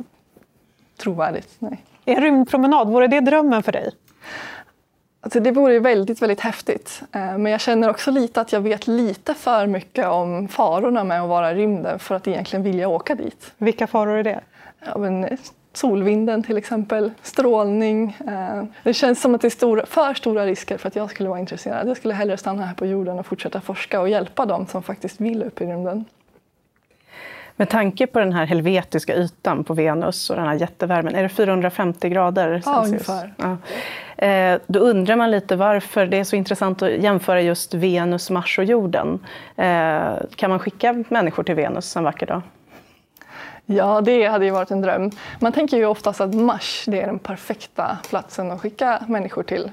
trovärdigt, 0.97 1.55
nej. 1.59 1.85
En 2.05 2.23
rymdpromenad, 2.23 2.88
vore 2.88 3.07
det 3.07 3.21
drömmen 3.21 3.62
för 3.62 3.73
dig? 3.73 3.91
Alltså 5.25 5.41
det 5.41 5.50
vore 5.50 5.79
väldigt, 5.79 6.23
väldigt 6.23 6.41
häftigt. 6.41 7.02
Eh, 7.12 7.38
men 7.38 7.52
jag 7.52 7.61
känner 7.61 7.91
också 7.91 8.11
lite 8.11 8.41
att 8.41 8.52
jag 8.52 8.61
vet 8.61 8.87
lite 8.87 9.35
för 9.35 9.67
mycket 9.67 10.07
om 10.07 10.49
farorna 10.49 11.05
med 11.05 11.23
att 11.23 11.29
vara 11.29 11.52
i 11.52 11.55
rymden 11.55 11.99
för 11.99 12.14
att 12.14 12.29
egentligen 12.29 12.62
vilja 12.62 12.88
åka 12.88 13.14
dit. 13.14 13.52
Vilka 13.59 13.87
faror 13.87 14.17
är 14.19 14.23
det? 14.23 14.41
Ja, 14.87 14.99
men 14.99 15.25
eh, 15.25 15.38
solvinden 15.73 16.43
till 16.43 16.57
exempel, 16.57 17.11
strålning. 17.23 18.17
Eh, 18.26 18.64
det 18.83 18.95
känns 18.95 19.21
som 19.21 19.35
att 19.35 19.41
det 19.41 19.49
är 19.49 19.50
stora, 19.50 19.87
för 19.87 20.14
stora 20.14 20.47
risker 20.47 20.79
för 20.79 20.88
att 20.88 20.97
jag 20.97 21.11
skulle 21.11 21.29
vara 21.29 21.41
intresserad. 21.41 21.88
Jag 21.88 21.97
skulle 21.97 22.14
hellre 22.14 22.37
stanna 22.37 22.67
här 22.67 22.75
på 22.75 22.87
jorden 22.87 23.19
och 23.19 23.26
fortsätta 23.26 23.61
forska 23.61 24.00
och 24.00 24.09
hjälpa 24.09 24.47
dem 24.47 24.67
som 24.67 24.83
faktiskt 24.83 25.21
vill 25.21 25.43
upp 25.43 25.61
i 25.61 25.67
rymden. 25.67 26.05
Med 27.56 27.68
tanke 27.68 28.06
på 28.06 28.18
den 28.18 28.32
här 28.32 28.47
helvetiska 28.47 29.14
ytan 29.14 29.64
på 29.64 29.75
Venus 29.75 30.30
och 30.30 30.37
den 30.37 30.47
här 30.47 30.54
jättevärmen, 30.54 31.14
är 31.14 31.23
det 31.23 31.28
450 31.28 32.09
grader 32.09 32.61
Celsius? 32.61 32.66
Ja, 32.66 32.85
ungefär. 32.85 33.35
Ja. 33.37 33.56
Eh, 34.26 34.61
då 34.66 34.78
undrar 34.78 35.16
man 35.16 35.30
lite 35.30 35.56
varför 35.56 36.06
det 36.06 36.16
är 36.16 36.25
så 36.25 36.37
intressant 36.37 36.82
att 36.82 36.90
jämföra 36.90 37.40
just 37.40 37.75
Venus, 37.75 38.30
Mars 38.30 38.59
och 38.59 38.64
jorden. 38.64 39.18
Eh, 39.56 40.12
kan 40.37 40.50
man 40.50 40.59
skicka 40.59 41.04
människor 41.09 41.42
till 41.42 41.54
Venus 41.54 41.97
en 41.97 42.04
vacker 42.04 42.26
dag? 42.26 42.42
Ja, 43.66 44.00
det 44.00 44.26
hade 44.26 44.44
ju 44.44 44.50
varit 44.50 44.71
en 44.71 44.80
dröm. 44.80 45.11
Man 45.40 45.52
tänker 45.52 45.76
ju 45.76 45.87
oftast 45.87 46.21
att 46.21 46.35
Mars 46.35 46.85
det 46.87 47.02
är 47.02 47.06
den 47.06 47.18
perfekta 47.18 47.99
platsen 48.09 48.50
att 48.50 48.61
skicka 48.61 49.04
människor 49.09 49.42
till. 49.42 49.71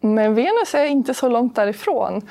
Men 0.00 0.34
Venus 0.34 0.74
är 0.74 0.84
inte 0.84 1.14
så 1.14 1.28
långt 1.28 1.56
därifrån. 1.56 2.28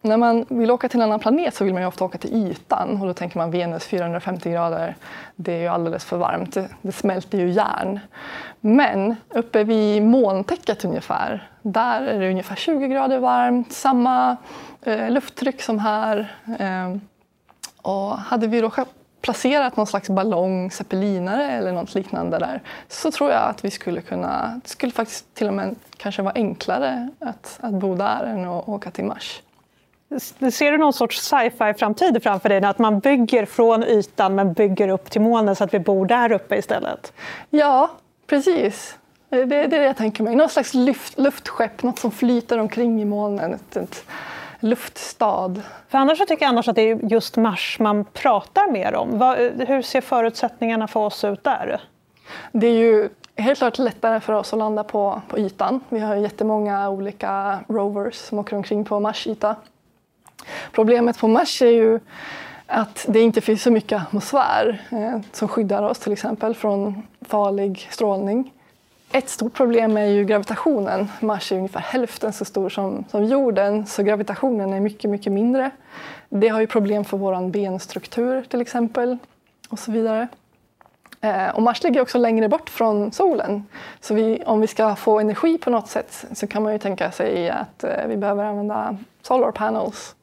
När 0.00 0.16
man 0.16 0.46
vill 0.48 0.70
åka 0.70 0.88
till 0.88 1.00
en 1.00 1.04
annan 1.04 1.20
planet 1.20 1.54
så 1.54 1.64
vill 1.64 1.72
man 1.72 1.82
ju 1.82 1.88
ofta 1.88 2.04
åka 2.04 2.18
till 2.18 2.34
ytan 2.34 3.00
och 3.00 3.06
då 3.06 3.14
tänker 3.14 3.38
man 3.38 3.50
Venus 3.50 3.84
450 3.84 4.50
grader, 4.50 4.96
det 5.36 5.52
är 5.52 5.60
ju 5.60 5.66
alldeles 5.66 6.04
för 6.04 6.16
varmt, 6.16 6.54
det, 6.54 6.68
det 6.82 6.92
smälter 6.92 7.38
ju 7.38 7.50
järn. 7.50 8.00
Men 8.60 9.16
uppe 9.28 9.64
vid 9.64 10.02
molntäcket 10.02 10.84
ungefär, 10.84 11.48
där 11.62 12.02
är 12.02 12.20
det 12.20 12.30
ungefär 12.30 12.56
20 12.56 12.88
grader 12.88 13.18
varmt, 13.18 13.72
samma 13.72 14.36
eh, 14.82 15.10
lufttryck 15.10 15.62
som 15.62 15.78
här. 15.78 16.34
Eh, 16.58 16.96
och 17.82 18.18
hade 18.18 18.46
vi 18.46 18.60
då 18.60 18.70
placerat 19.20 19.76
någon 19.76 19.86
slags 19.86 20.08
ballong, 20.10 20.70
zeppelinare 20.70 21.50
eller 21.50 21.72
något 21.72 21.94
liknande 21.94 22.38
där 22.38 22.62
så 22.88 23.10
tror 23.10 23.30
jag 23.30 23.42
att 23.42 23.64
vi 23.64 23.70
skulle 23.70 24.00
kunna, 24.00 24.60
det 24.62 24.68
skulle 24.68 24.92
faktiskt 24.92 25.34
till 25.34 25.48
och 25.48 25.54
med 25.54 25.74
kanske 25.96 26.22
vara 26.22 26.34
enklare 26.34 27.08
att, 27.18 27.58
att 27.62 27.74
bo 27.74 27.94
där 27.94 28.24
än 28.24 28.44
att 28.44 28.68
åka 28.68 28.90
till 28.90 29.04
Mars. 29.04 29.42
Ser 30.52 30.72
du 30.72 30.78
någon 30.78 30.92
sorts 30.92 31.20
sci-fi-framtid 31.20 32.22
framför 32.22 32.48
dig? 32.48 32.64
Att 32.64 32.78
man 32.78 32.98
bygger 32.98 33.46
från 33.46 33.84
ytan 33.84 34.34
men 34.34 34.52
bygger 34.52 34.88
upp 34.88 35.10
till 35.10 35.20
molnen 35.20 35.56
så 35.56 35.64
att 35.64 35.74
vi 35.74 35.78
bor 35.78 36.06
där 36.06 36.32
uppe 36.32 36.56
istället? 36.56 37.12
Ja, 37.50 37.90
precis. 38.26 38.98
Det, 39.28 39.44
det 39.44 39.56
är 39.56 39.68
det 39.68 39.82
jag 39.82 39.96
tänker 39.96 40.22
mig. 40.22 40.36
Någon 40.36 40.48
slags 40.48 40.74
luft, 40.74 41.18
luftskepp, 41.18 41.82
något 41.82 41.98
som 41.98 42.10
flyter 42.10 42.58
omkring 42.58 43.02
i 43.02 43.04
molnen. 43.04 43.54
Ett, 43.54 43.76
ett 43.76 44.04
luftstad. 44.60 45.54
För 45.88 45.98
annars 45.98 46.18
tycker 46.18 46.44
jag 46.44 46.48
annars 46.48 46.68
att 46.68 46.76
det 46.76 46.82
är 46.82 47.10
just 47.10 47.36
Mars 47.36 47.76
man 47.80 48.04
pratar 48.04 48.72
mer 48.72 48.94
om. 48.94 49.18
Vad, 49.18 49.38
hur 49.38 49.82
ser 49.82 50.00
förutsättningarna 50.00 50.88
för 50.88 51.00
oss 51.00 51.24
ut 51.24 51.44
där? 51.44 51.80
Det 52.52 52.66
är 52.66 52.72
ju 52.72 53.08
helt 53.36 53.58
klart 53.58 53.78
lättare 53.78 54.20
för 54.20 54.32
oss 54.32 54.52
att 54.52 54.58
landa 54.58 54.84
på, 54.84 55.22
på 55.28 55.38
ytan. 55.38 55.80
Vi 55.88 55.98
har 55.98 56.14
jättemånga 56.14 56.88
olika 56.90 57.58
rovers 57.68 58.14
som 58.14 58.38
åker 58.38 58.56
omkring 58.56 58.84
på 58.84 59.00
Mars 59.00 59.26
yta. 59.26 59.56
Problemet 60.72 61.18
på 61.18 61.28
Mars 61.28 61.62
är 61.62 61.70
ju 61.70 62.00
att 62.66 63.06
det 63.08 63.20
inte 63.20 63.40
finns 63.40 63.62
så 63.62 63.70
mycket 63.70 64.02
atmosfär 64.02 64.82
eh, 64.90 65.20
som 65.32 65.48
skyddar 65.48 65.82
oss 65.82 65.98
till 65.98 66.12
exempel 66.12 66.54
från 66.54 67.02
farlig 67.20 67.88
strålning. 67.90 68.52
Ett 69.12 69.28
stort 69.28 69.54
problem 69.54 69.96
är 69.96 70.06
ju 70.06 70.24
gravitationen. 70.24 71.08
Mars 71.20 71.52
är 71.52 71.56
ungefär 71.56 71.80
hälften 71.80 72.32
så 72.32 72.44
stor 72.44 72.68
som, 72.68 73.04
som 73.10 73.24
jorden 73.24 73.86
så 73.86 74.02
gravitationen 74.02 74.72
är 74.72 74.80
mycket, 74.80 75.10
mycket 75.10 75.32
mindre. 75.32 75.70
Det 76.28 76.48
har 76.48 76.60
ju 76.60 76.66
problem 76.66 77.04
för 77.04 77.16
vår 77.16 77.48
benstruktur 77.48 78.42
till 78.42 78.60
exempel 78.60 79.18
och 79.68 79.78
så 79.78 79.92
vidare. 79.92 80.28
Eh, 81.20 81.48
och 81.48 81.62
Mars 81.62 81.82
ligger 81.82 82.00
också 82.00 82.18
längre 82.18 82.48
bort 82.48 82.70
från 82.70 83.12
solen. 83.12 83.66
Så 84.00 84.14
vi, 84.14 84.42
om 84.46 84.60
vi 84.60 84.66
ska 84.66 84.96
få 84.96 85.18
energi 85.20 85.58
på 85.58 85.70
något 85.70 85.88
sätt 85.88 86.26
så 86.32 86.46
kan 86.46 86.62
man 86.62 86.72
ju 86.72 86.78
tänka 86.78 87.10
sig 87.10 87.50
att 87.50 87.84
eh, 87.84 88.06
vi 88.06 88.16
behöver 88.16 88.44
använda 88.44 88.96
solar 89.22 89.52
panels 89.52 90.14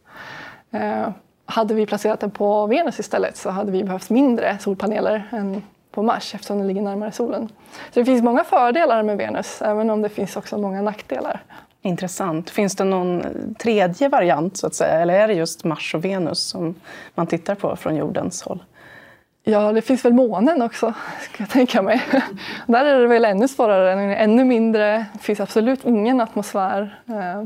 hade 1.46 1.74
vi 1.74 1.86
placerat 1.86 2.20
den 2.20 2.32
på 2.32 2.68
Venus 2.68 3.00
istället 3.00 3.38
så 3.38 3.50
hade 3.50 3.72
vi 3.72 3.84
behövt 3.84 4.10
mindre 4.10 4.58
solpaneler 4.60 5.30
än 5.32 5.64
på 5.92 6.04
Mars 6.04 6.36
eftersom 6.36 6.58
den 6.58 6.68
ligger 6.68 6.82
närmare 6.82 7.12
solen. 7.12 7.50
Så 7.94 8.00
det 8.00 8.06
finns 8.06 8.24
många 8.24 8.44
fördelar 8.44 9.04
med 9.04 9.18
Venus 9.18 9.62
även 9.62 9.90
om 9.90 10.02
det 10.02 10.10
finns 10.10 10.36
också 10.36 10.58
många 10.58 10.82
nackdelar. 10.82 11.44
Intressant. 11.82 12.50
Finns 12.50 12.76
det 12.76 12.84
någon 12.84 13.24
tredje 13.60 14.10
variant 14.10 14.58
så 14.58 14.68
att 14.68 14.76
säga 14.76 15.00
eller 15.00 15.14
är 15.14 15.28
det 15.28 15.34
just 15.34 15.64
Mars 15.64 15.96
och 15.96 16.06
Venus 16.06 16.40
som 16.40 16.76
man 17.16 17.28
tittar 17.28 17.56
på 17.56 17.76
från 17.76 17.96
jordens 17.96 18.42
håll? 18.42 18.64
Ja, 19.44 19.72
det 19.72 19.82
finns 19.82 20.06
väl 20.06 20.14
månen 20.14 20.62
också, 20.62 20.94
ska 21.22 21.44
jag 21.44 21.50
tänka 21.50 21.82
mig. 21.82 22.02
Där 22.68 22.86
är 22.86 23.00
det 23.00 23.08
väl 23.08 23.26
ännu 23.26 23.48
svårare, 23.48 24.16
ännu 24.16 24.44
mindre, 24.44 25.06
det 25.14 25.20
finns 25.20 25.40
absolut 25.40 25.86
ingen 25.86 26.22
atmosfär 26.22 27.00
eh, 27.08 27.44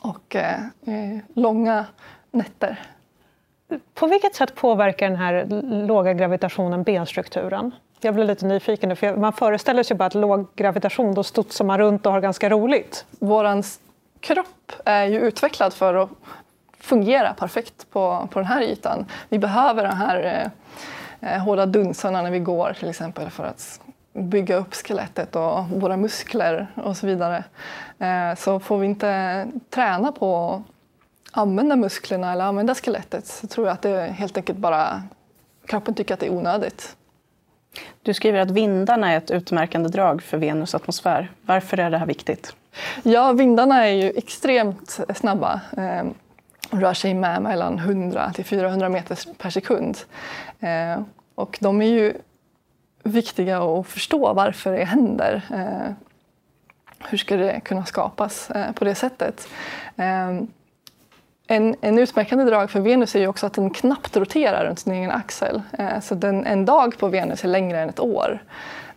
och 0.00 0.36
eh, 0.36 0.60
långa 1.34 1.84
nätter. 2.36 2.80
På 3.94 4.06
vilket 4.06 4.34
sätt 4.34 4.54
påverkar 4.54 5.08
den 5.08 5.18
här 5.18 5.46
låga 5.86 6.14
gravitationen 6.14 6.82
benstrukturen? 6.82 7.74
Jag 8.00 8.14
blir 8.14 8.24
lite 8.24 8.46
nyfiken, 8.46 8.96
för 8.96 9.16
man 9.16 9.32
föreställer 9.32 9.82
sig 9.82 9.96
bara 9.96 10.06
att 10.06 10.14
låg 10.14 10.46
gravitation, 10.54 11.14
då 11.14 11.22
studsar 11.22 11.64
man 11.64 11.78
runt 11.78 12.06
och 12.06 12.12
har 12.12 12.20
ganska 12.20 12.50
roligt. 12.50 13.04
Vår 13.10 13.62
kropp 14.20 14.72
är 14.84 15.04
ju 15.04 15.20
utvecklad 15.20 15.74
för 15.74 15.94
att 15.94 16.08
fungera 16.78 17.34
perfekt 17.34 17.90
på, 17.90 18.28
på 18.32 18.38
den 18.38 18.48
här 18.48 18.62
ytan. 18.62 19.06
Vi 19.28 19.38
behöver 19.38 19.82
de 19.82 19.94
här 19.94 20.50
eh, 21.20 21.32
eh 21.32 21.42
hårda 21.42 21.66
dunsarna 21.66 22.22
när 22.22 22.30
vi 22.30 22.38
går 22.38 22.72
till 22.78 22.88
exempel 22.88 23.30
för 23.30 23.44
att 23.44 23.80
bygga 24.12 24.56
upp 24.56 24.74
skelettet 24.74 25.36
och 25.36 25.68
våra 25.68 25.96
muskler 25.96 26.66
och 26.74 26.96
så 26.96 27.06
vidare. 27.06 27.44
Eh, 27.98 28.34
så 28.36 28.60
får 28.60 28.78
vi 28.78 28.86
inte 28.86 29.46
träna 29.70 30.12
på 30.12 30.62
använda 31.36 31.76
musklerna 31.76 32.32
eller 32.32 32.44
använda 32.44 32.74
skelettet 32.74 33.26
så 33.26 33.46
tror 33.46 33.66
jag 33.66 33.74
att 33.74 33.82
det 33.82 34.02
helt 34.02 34.36
enkelt 34.36 34.58
bara 34.58 35.02
kroppen 35.66 35.94
tycker 35.94 36.14
att 36.14 36.20
det 36.20 36.26
är 36.26 36.32
onödigt. 36.32 36.96
Du 38.02 38.14
skriver 38.14 38.38
att 38.38 38.50
vindarna 38.50 39.12
är 39.12 39.16
ett 39.16 39.30
utmärkande 39.30 39.88
drag 39.88 40.22
för 40.22 40.38
Venus 40.38 40.74
atmosfär. 40.74 41.30
Varför 41.42 41.80
är 41.80 41.90
det 41.90 41.98
här 41.98 42.06
viktigt? 42.06 42.56
Ja, 43.02 43.32
vindarna 43.32 43.86
är 43.86 43.92
ju 43.92 44.10
extremt 44.10 45.00
snabba. 45.14 45.60
Eh, 45.76 46.04
rör 46.70 46.94
sig 46.94 47.14
med 47.14 47.42
mellan 47.42 47.78
100 47.78 48.32
till 48.34 48.44
400 48.44 48.88
meter 48.88 49.18
per 49.38 49.50
sekund. 49.50 49.98
Eh, 50.60 51.00
och 51.34 51.58
de 51.60 51.82
är 51.82 51.86
ju 51.86 52.14
viktiga 53.02 53.62
att 53.62 53.86
förstå 53.86 54.32
varför 54.32 54.72
det 54.72 54.84
händer. 54.84 55.42
Eh, 55.54 55.92
hur 57.08 57.18
ska 57.18 57.36
det 57.36 57.60
kunna 57.60 57.84
skapas 57.84 58.50
eh, 58.50 58.72
på 58.72 58.84
det 58.84 58.94
sättet? 58.94 59.48
En, 61.46 61.76
en 61.80 61.98
utmärkande 61.98 62.44
drag 62.44 62.70
för 62.70 62.80
Venus 62.80 63.14
är 63.14 63.20
ju 63.20 63.26
också 63.26 63.46
att 63.46 63.52
den 63.52 63.70
knappt 63.70 64.16
roterar 64.16 64.64
runt 64.64 64.78
sin 64.78 64.92
egen 64.92 65.10
axel. 65.10 65.62
Eh, 65.78 66.00
så 66.00 66.14
den, 66.14 66.46
en 66.46 66.64
dag 66.64 66.98
på 66.98 67.08
Venus 67.08 67.44
är 67.44 67.48
längre 67.48 67.80
än 67.80 67.88
ett 67.88 68.00
år. 68.00 68.42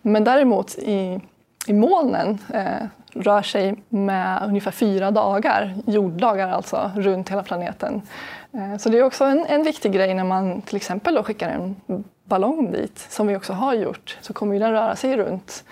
Men 0.01 0.23
däremot 0.23 0.75
i, 0.77 1.19
i 1.67 1.73
molnen 1.73 2.37
eh, 2.53 2.85
rör 3.13 3.41
sig 3.41 3.75
med 3.89 4.43
ungefär 4.47 4.71
fyra 4.71 5.11
dagar, 5.11 5.75
jorddagar 5.87 6.49
alltså, 6.49 6.91
runt 6.95 7.29
hela 7.29 7.43
planeten. 7.43 8.01
Eh, 8.53 8.77
så 8.77 8.89
det 8.89 8.97
är 8.97 9.03
också 9.03 9.25
en, 9.25 9.45
en 9.45 9.63
viktig 9.63 9.91
grej 9.91 10.13
när 10.13 10.23
man 10.23 10.61
till 10.61 10.75
exempel 10.75 11.15
då 11.15 11.23
skickar 11.23 11.49
en 11.49 11.75
ballong 12.23 12.71
dit, 12.71 13.05
som 13.09 13.27
vi 13.27 13.35
också 13.35 13.53
har 13.53 13.73
gjort, 13.73 14.17
så 14.21 14.33
kommer 14.33 14.59
den 14.59 14.71
röra 14.71 14.95
sig 14.95 15.17
runt 15.17 15.63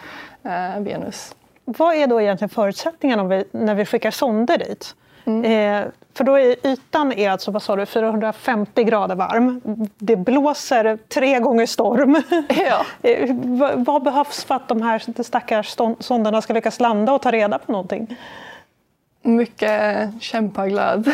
eh, 0.43 0.79
Venus. 0.79 1.35
Vad 1.65 1.95
är 1.95 2.07
då 2.07 2.21
egentligen 2.21 2.49
förutsättningarna 2.49 3.23
vi, 3.23 3.43
när 3.51 3.75
vi 3.75 3.85
skickar 3.85 4.11
sonder 4.11 4.57
dit? 4.57 4.95
Mm. 5.27 5.45
Eh, 5.45 5.87
för 6.13 6.23
då 6.23 6.39
är 6.39 6.67
ytan 6.67 7.11
är 7.11 7.29
alltså, 7.29 7.51
vad 7.51 7.61
sa 7.61 7.75
du, 7.75 7.85
450 7.85 8.83
grader 8.83 9.15
varm. 9.15 9.61
Det 9.97 10.15
blåser 10.15 10.97
tre 11.07 11.39
gånger 11.39 11.65
storm. 11.65 12.21
Ja. 12.49 13.09
eh, 13.09 13.35
vad, 13.43 13.85
vad, 13.85 14.03
behövs 14.03 14.43
för 14.43 14.55
att 14.55 14.67
de 14.67 14.81
här 14.81 15.23
stackars 15.23 15.75
sonderna 15.99 16.41
ska 16.41 16.53
lyckas 16.53 16.79
landa 16.79 17.13
och 17.13 17.21
ta 17.21 17.31
reda 17.31 17.59
på 17.59 17.71
någonting? 17.71 18.17
Mycket 19.27 20.09
kämpaglöd. 20.19 21.11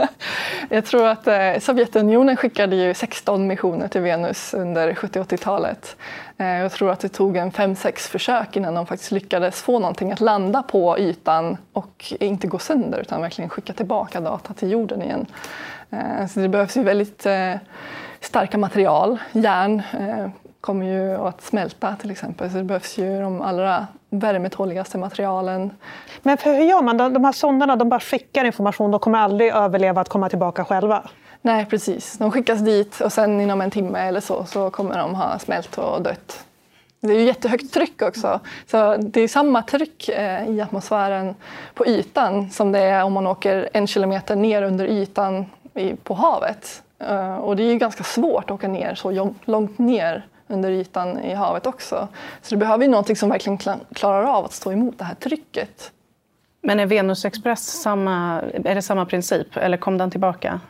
jag 0.68 0.84
tror 0.84 1.06
att 1.06 1.26
eh, 1.26 1.58
Sovjetunionen 1.60 2.36
skickade 2.36 2.76
ju 2.76 2.94
16 2.94 3.46
missioner 3.46 3.88
till 3.88 4.00
Venus 4.00 4.54
under 4.54 4.94
70 4.94 5.20
80-talet. 5.20 5.96
Eh, 6.36 6.46
jag 6.46 6.72
tror 6.72 6.90
att 6.90 7.00
det 7.00 7.08
tog 7.08 7.36
en 7.36 7.52
5-6 7.52 7.96
försök 8.10 8.56
innan 8.56 8.74
de 8.74 8.86
faktiskt 8.86 9.10
lyckades 9.10 9.62
få 9.62 9.78
någonting 9.78 10.12
att 10.12 10.20
landa 10.20 10.62
på 10.62 10.98
ytan 10.98 11.56
och 11.72 12.12
inte 12.20 12.46
gå 12.46 12.58
sönder 12.58 12.98
utan 12.98 13.22
verkligen 13.22 13.50
skicka 13.50 13.72
tillbaka 13.72 14.20
data 14.20 14.54
till 14.54 14.70
jorden 14.70 15.02
igen. 15.02 15.26
Eh, 15.90 16.26
så 16.26 16.40
det 16.40 16.48
behövs 16.48 16.76
ju 16.76 16.82
väldigt 16.82 17.26
eh, 17.26 17.54
starka 18.20 18.58
material, 18.58 19.18
järn, 19.32 19.82
eh, 19.92 20.30
kommer 20.60 20.86
ju 20.86 21.16
att 21.16 21.42
smälta 21.42 21.96
till 21.96 22.10
exempel. 22.10 22.50
Så 22.50 22.56
det 22.56 22.64
behövs 22.64 22.98
ju 22.98 23.20
de 23.20 23.42
allra 23.42 23.86
värmetåligaste 24.10 24.98
materialen. 24.98 25.70
Men 26.22 26.36
för 26.36 26.54
hur 26.54 26.64
gör 26.64 26.82
man? 26.82 26.96
De 26.96 27.24
här 27.24 27.32
sonderna 27.32 27.76
de 27.76 27.88
bara 27.88 28.00
skickar 28.00 28.44
information, 28.44 28.90
de 28.90 29.00
kommer 29.00 29.18
aldrig 29.18 29.52
överleva 29.52 30.00
att 30.00 30.08
komma 30.08 30.28
tillbaka 30.28 30.64
själva? 30.64 31.02
Nej, 31.42 31.66
precis. 31.66 32.18
De 32.18 32.30
skickas 32.30 32.60
dit 32.60 33.00
och 33.00 33.12
sen 33.12 33.40
inom 33.40 33.60
en 33.60 33.70
timme 33.70 33.98
eller 33.98 34.20
så, 34.20 34.44
så 34.44 34.70
kommer 34.70 34.98
de 34.98 35.14
ha 35.14 35.38
smält 35.38 35.78
och 35.78 36.02
dött. 36.02 36.44
Det 37.00 37.12
är 37.12 37.18
ju 37.18 37.24
jättehögt 37.24 37.74
tryck 37.74 38.02
också. 38.02 38.40
Så 38.66 38.96
det 38.96 39.20
är 39.20 39.28
samma 39.28 39.62
tryck 39.62 40.08
eh, 40.08 40.48
i 40.48 40.60
atmosfären 40.60 41.34
på 41.74 41.86
ytan 41.86 42.50
som 42.50 42.72
det 42.72 42.78
är 42.78 43.04
om 43.04 43.12
man 43.12 43.26
åker 43.26 43.68
en 43.72 43.86
kilometer 43.86 44.36
ner 44.36 44.62
under 44.62 44.86
ytan 44.86 45.46
på 46.02 46.14
havet. 46.14 46.82
Eh, 46.98 47.36
och 47.36 47.56
det 47.56 47.62
är 47.62 47.72
ju 47.72 47.78
ganska 47.78 48.04
svårt 48.04 48.44
att 48.44 48.50
åka 48.50 48.68
ner 48.68 48.94
så 48.94 49.34
långt 49.44 49.78
ner 49.78 50.26
under 50.48 50.70
ytan 50.70 51.18
i 51.18 51.34
havet 51.34 51.66
också. 51.66 52.08
Så 52.42 52.54
du 52.54 52.56
behöver 52.56 52.84
ju 52.84 52.90
någonting 52.90 53.16
som 53.16 53.28
verkligen 53.28 53.58
klarar 53.92 54.24
av 54.24 54.44
att 54.44 54.52
stå 54.52 54.72
emot 54.72 54.98
det 54.98 55.04
här 55.04 55.14
trycket. 55.14 55.92
Men 56.60 56.80
är 56.80 56.86
Venus 56.86 57.24
Express 57.24 57.82
samma, 57.82 58.42
är 58.64 58.74
det 58.74 58.82
samma 58.82 59.06
princip 59.06 59.56
eller 59.56 59.76
kom 59.76 59.98
den 59.98 60.10
tillbaka? 60.10 60.60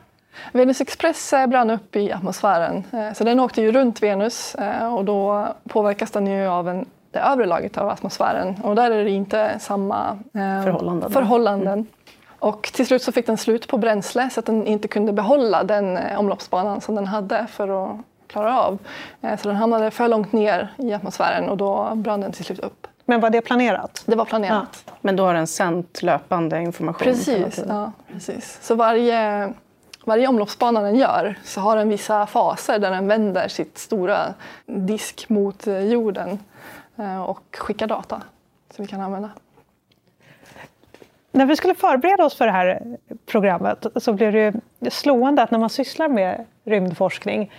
Venus 0.53 0.81
Express 0.81 1.35
brann 1.49 1.71
upp 1.71 1.97
i 1.97 2.13
atmosfären. 2.13 2.85
Eh, 2.93 3.13
så 3.13 3.25
den 3.25 3.41
åkte 3.41 3.63
ju 3.63 3.73
runt 3.73 4.03
Venus 4.03 4.55
eh, 4.55 4.95
och 4.95 5.05
då 5.05 5.49
påverkas 5.69 6.11
den 6.11 6.27
ju 6.27 6.47
av 6.47 6.69
en, 6.69 6.87
det 7.11 7.19
övre 7.19 7.47
laget 7.47 7.79
av 7.79 7.89
atmosfären 7.89 8.61
och 8.63 8.75
där 8.77 8.91
är 8.91 9.05
det 9.05 9.11
inte 9.11 9.59
samma 9.59 10.19
eh, 10.35 10.65
förhållanden. 10.65 11.11
förhållanden. 11.11 11.73
Mm. 11.73 11.87
Och 12.39 12.71
till 12.75 12.87
slut 12.87 13.03
så 13.03 13.13
fick 13.13 13.27
den 13.27 13.37
slut 13.37 13.69
på 13.69 13.79
bränsle 13.79 14.31
så 14.31 14.41
att 14.41 14.47
den 14.47 14.67
inte 14.67 14.89
kunde 14.89 15.13
behålla 15.13 15.65
den 15.65 15.99
omloppsbanan 16.17 16.81
som 16.81 16.95
den 16.95 17.07
hade 17.07 17.47
för 17.47 17.85
att 17.85 18.01
klara 18.29 18.61
av. 18.61 18.79
Så 19.21 19.49
den 19.49 19.57
hamnade 19.57 19.91
för 19.91 20.09
långt 20.09 20.33
ner 20.33 20.75
i 20.79 20.93
atmosfären 20.93 21.49
och 21.49 21.57
då 21.57 21.95
brann 21.95 22.21
den 22.21 22.33
till 22.33 22.45
slut 22.45 22.59
upp. 22.59 22.87
Men 23.05 23.21
var 23.21 23.31
det 23.31 23.41
planerat? 23.41 24.03
Det 24.07 24.17
var 24.17 24.25
planerat. 24.25 24.85
Ja. 24.87 24.93
Men 25.01 25.17
då 25.17 25.25
har 25.25 25.35
den 25.35 25.47
sänt 25.47 26.03
löpande 26.03 26.61
information? 26.61 27.05
Precis. 27.05 27.61
Ja, 27.69 27.93
precis. 28.13 28.59
Så 28.63 28.75
varje 28.75 29.53
varje 30.09 30.29
omloppsbana 30.29 30.81
den 30.81 30.97
gör 30.97 31.39
så 31.45 31.61
har 31.61 31.77
den 31.77 31.89
vissa 31.89 32.27
faser 32.27 32.79
där 32.79 32.91
den 32.91 33.09
vänder 33.09 33.49
sitt 33.49 33.79
stora 33.79 34.35
disk 34.67 35.29
mot 35.29 35.67
eh, 35.67 35.81
jorden 35.81 36.39
eh, 36.97 37.23
och 37.23 37.57
skickar 37.59 37.87
data 37.87 38.23
som 38.75 38.85
vi 38.85 38.89
kan 38.89 39.01
använda. 39.01 39.31
När 41.39 41.47
vi 41.47 41.57
skulle 41.57 41.75
förbereda 41.75 42.25
oss 42.25 42.35
för 42.35 42.47
det 42.47 42.53
här 42.53 42.83
programmet 43.27 43.87
så 43.97 44.13
blev 44.13 44.33
det 44.33 44.91
slående 44.91 45.43
att 45.43 45.51
när 45.51 45.59
man 45.59 45.71
sysslar 45.71 46.09
med 46.09 46.45
rymdforskning 46.65 47.53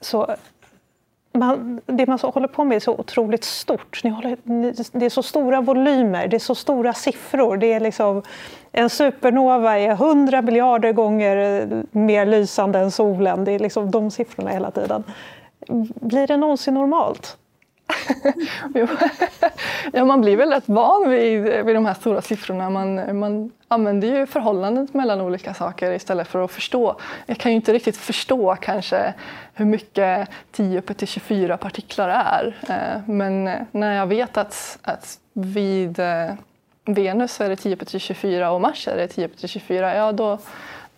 så 0.00 0.36
man, 1.32 1.80
det 1.86 2.06
man 2.06 2.18
så 2.18 2.30
håller 2.30 2.48
på 2.48 2.64
med 2.64 2.76
är 2.76 2.80
så 2.80 2.92
otroligt 2.92 3.44
stort. 3.44 4.00
Ni 4.04 4.10
håller, 4.10 4.36
det 4.98 5.06
är 5.06 5.10
så 5.10 5.22
stora 5.22 5.60
volymer, 5.60 6.28
det 6.28 6.36
är 6.36 6.38
så 6.38 6.54
stora 6.54 6.92
siffror. 6.92 7.56
Det 7.56 7.72
är 7.72 7.80
liksom, 7.80 8.22
en 8.72 8.90
supernova 8.90 9.78
är 9.78 9.90
100 9.90 10.42
miljarder 10.42 10.92
gånger 10.92 11.66
mer 11.90 12.26
lysande 12.26 12.78
än 12.78 12.90
solen. 12.90 13.44
Det 13.44 13.52
är 13.52 13.58
liksom 13.58 13.90
de 13.90 14.10
siffrorna 14.10 14.50
hela 14.50 14.70
tiden. 14.70 15.04
Blir 15.94 16.26
det 16.26 16.36
någonsin 16.36 16.74
normalt? 16.74 17.36
Ja, 19.92 20.04
man 20.04 20.20
blir 20.20 20.36
väl 20.36 20.50
rätt 20.50 20.68
van 20.68 21.10
vid, 21.10 21.42
vid 21.42 21.74
de 21.74 21.86
här 21.86 21.94
stora 21.94 22.22
siffrorna. 22.22 22.70
Man, 22.70 23.18
man 23.18 23.52
använder 23.68 24.08
ju 24.08 24.26
förhållandet 24.26 24.94
mellan 24.94 25.20
olika 25.20 25.54
saker 25.54 25.92
istället 25.92 26.28
för 26.28 26.44
att 26.44 26.50
förstå. 26.50 26.96
Jag 27.26 27.38
kan 27.38 27.52
ju 27.52 27.56
inte 27.56 27.72
riktigt 27.72 27.96
förstå 27.96 28.56
kanske 28.60 29.14
hur 29.54 29.64
mycket 29.64 30.28
10 30.52 30.78
upp 30.78 30.96
till 30.96 31.08
24 31.08 31.56
partiklar 31.56 32.08
är. 32.08 32.56
Eh, 32.68 33.02
men 33.06 33.48
eh, 33.48 33.60
när 33.70 33.96
jag 33.96 34.06
vet 34.06 34.36
att, 34.36 34.78
att 34.82 35.18
vid 35.32 35.98
eh, 35.98 36.32
Venus 36.84 37.40
är 37.40 37.48
det 37.48 37.56
10 37.56 37.76
till 37.76 38.00
24 38.00 38.50
och 38.50 38.60
Mars 38.60 38.88
är 38.88 38.96
det 38.96 39.08
10 39.08 39.28
till 39.28 39.48
24, 39.48 39.94
ja 39.94 40.12
då, 40.12 40.38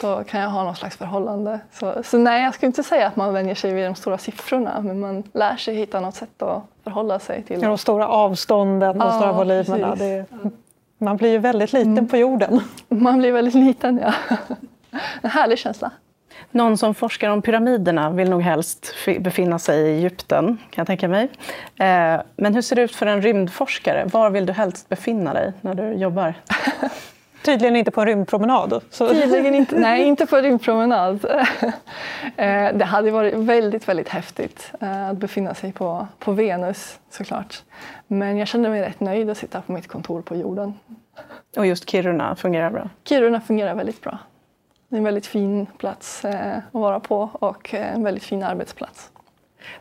då 0.01 0.25
kan 0.25 0.41
jag 0.41 0.49
ha 0.49 0.65
något 0.65 0.79
slags 0.79 0.97
förhållande. 0.97 1.61
Så, 1.73 1.95
så 2.05 2.19
nej, 2.19 2.45
jag 2.45 2.55
skulle 2.55 2.67
inte 2.67 2.83
säga 2.83 3.07
att 3.07 3.17
man 3.17 3.33
vänjer 3.33 3.55
sig 3.55 3.75
vid 3.75 3.85
de 3.85 3.95
stora 3.95 4.19
siffrorna, 4.19 4.81
men 4.81 5.01
man 5.01 5.23
lär 5.33 5.57
sig 5.57 5.75
hitta 5.75 6.01
något 6.01 6.15
sätt 6.15 6.43
att 6.43 6.63
förhålla 6.85 7.19
sig 7.19 7.43
till. 7.43 7.63
Ja, 7.63 7.69
de 7.69 7.79
stora 7.79 8.09
avstånden, 8.09 8.99
de 8.99 9.13
stora 9.13 9.33
volymerna. 9.33 9.95
Det, 9.95 10.25
man 10.99 11.17
blir 11.17 11.31
ju 11.31 11.39
väldigt 11.39 11.73
liten 11.73 11.93
mm. 11.93 12.09
på 12.09 12.17
jorden. 12.17 12.61
Man 12.89 13.19
blir 13.19 13.33
väldigt 13.33 13.55
liten, 13.55 14.01
ja. 14.03 14.15
En 15.23 15.31
härlig 15.31 15.59
känsla. 15.59 15.91
Någon 16.51 16.79
som 16.79 16.95
forskar 16.95 17.31
om 17.31 17.43
pyramiderna 17.43 18.11
vill 18.11 18.31
nog 18.31 18.43
helst 18.43 18.95
befinna 19.21 19.59
sig 19.59 19.81
i 19.81 19.97
Egypten, 19.97 20.47
kan 20.47 20.81
jag 20.81 20.87
tänka 20.87 21.09
mig. 21.09 21.29
Eh, 21.77 22.21
men 22.37 22.55
hur 22.55 22.63
ser 22.63 22.77
det 22.77 22.83
ut 22.83 22.97
för 22.97 23.07
en 23.07 23.23
rymdforskare? 23.23 24.05
Var 24.13 24.31
vill 24.31 24.47
du 24.47 24.53
helst 24.53 24.89
befinna 24.89 25.35
dig 25.35 25.53
när 25.61 25.75
du 25.75 25.93
jobbar? 25.93 26.35
Tydligen 27.43 27.77
inte 27.77 27.91
på 27.91 28.01
en 28.01 28.07
rymdpromenad. 28.07 28.83
Så. 28.91 29.09
Tydligen 29.09 29.55
inte, 29.55 29.77
nej, 29.79 30.05
inte 30.05 30.27
på 30.27 30.37
en 30.37 30.43
rymdpromenad. 30.43 31.27
Eh, 32.37 32.75
det 32.75 32.85
hade 32.85 33.11
varit 33.11 33.35
väldigt, 33.35 33.89
väldigt 33.89 34.09
häftigt 34.09 34.73
eh, 34.81 35.09
att 35.09 35.17
befinna 35.17 35.55
sig 35.55 35.73
på, 35.73 36.07
på 36.19 36.33
Venus 36.33 36.99
såklart. 37.11 37.63
Men 38.07 38.37
jag 38.37 38.49
kände 38.49 38.69
mig 38.69 38.83
rätt 38.83 39.01
nöjd 39.01 39.31
att 39.31 39.39
sitta 39.39 39.61
på 39.61 39.73
mitt 39.73 39.89
kontor 39.89 40.23
på 40.23 40.37
jorden. 40.37 40.75
Och 41.57 41.67
just 41.67 41.91
Kiruna 41.91 42.37
fungerar 42.37 42.71
bra? 42.71 42.89
Kiruna 43.05 43.41
fungerar 43.41 43.75
väldigt 43.75 44.01
bra. 44.01 44.19
Det 44.89 44.97
är 44.97 44.99
en 44.99 45.05
väldigt 45.05 45.27
fin 45.27 45.67
plats 45.79 46.25
eh, 46.25 46.57
att 46.57 46.63
vara 46.71 47.01
på 47.01 47.31
och 47.33 47.75
en 47.75 48.05
väldigt 48.05 48.25
fin 48.25 48.43
arbetsplats. 48.43 49.11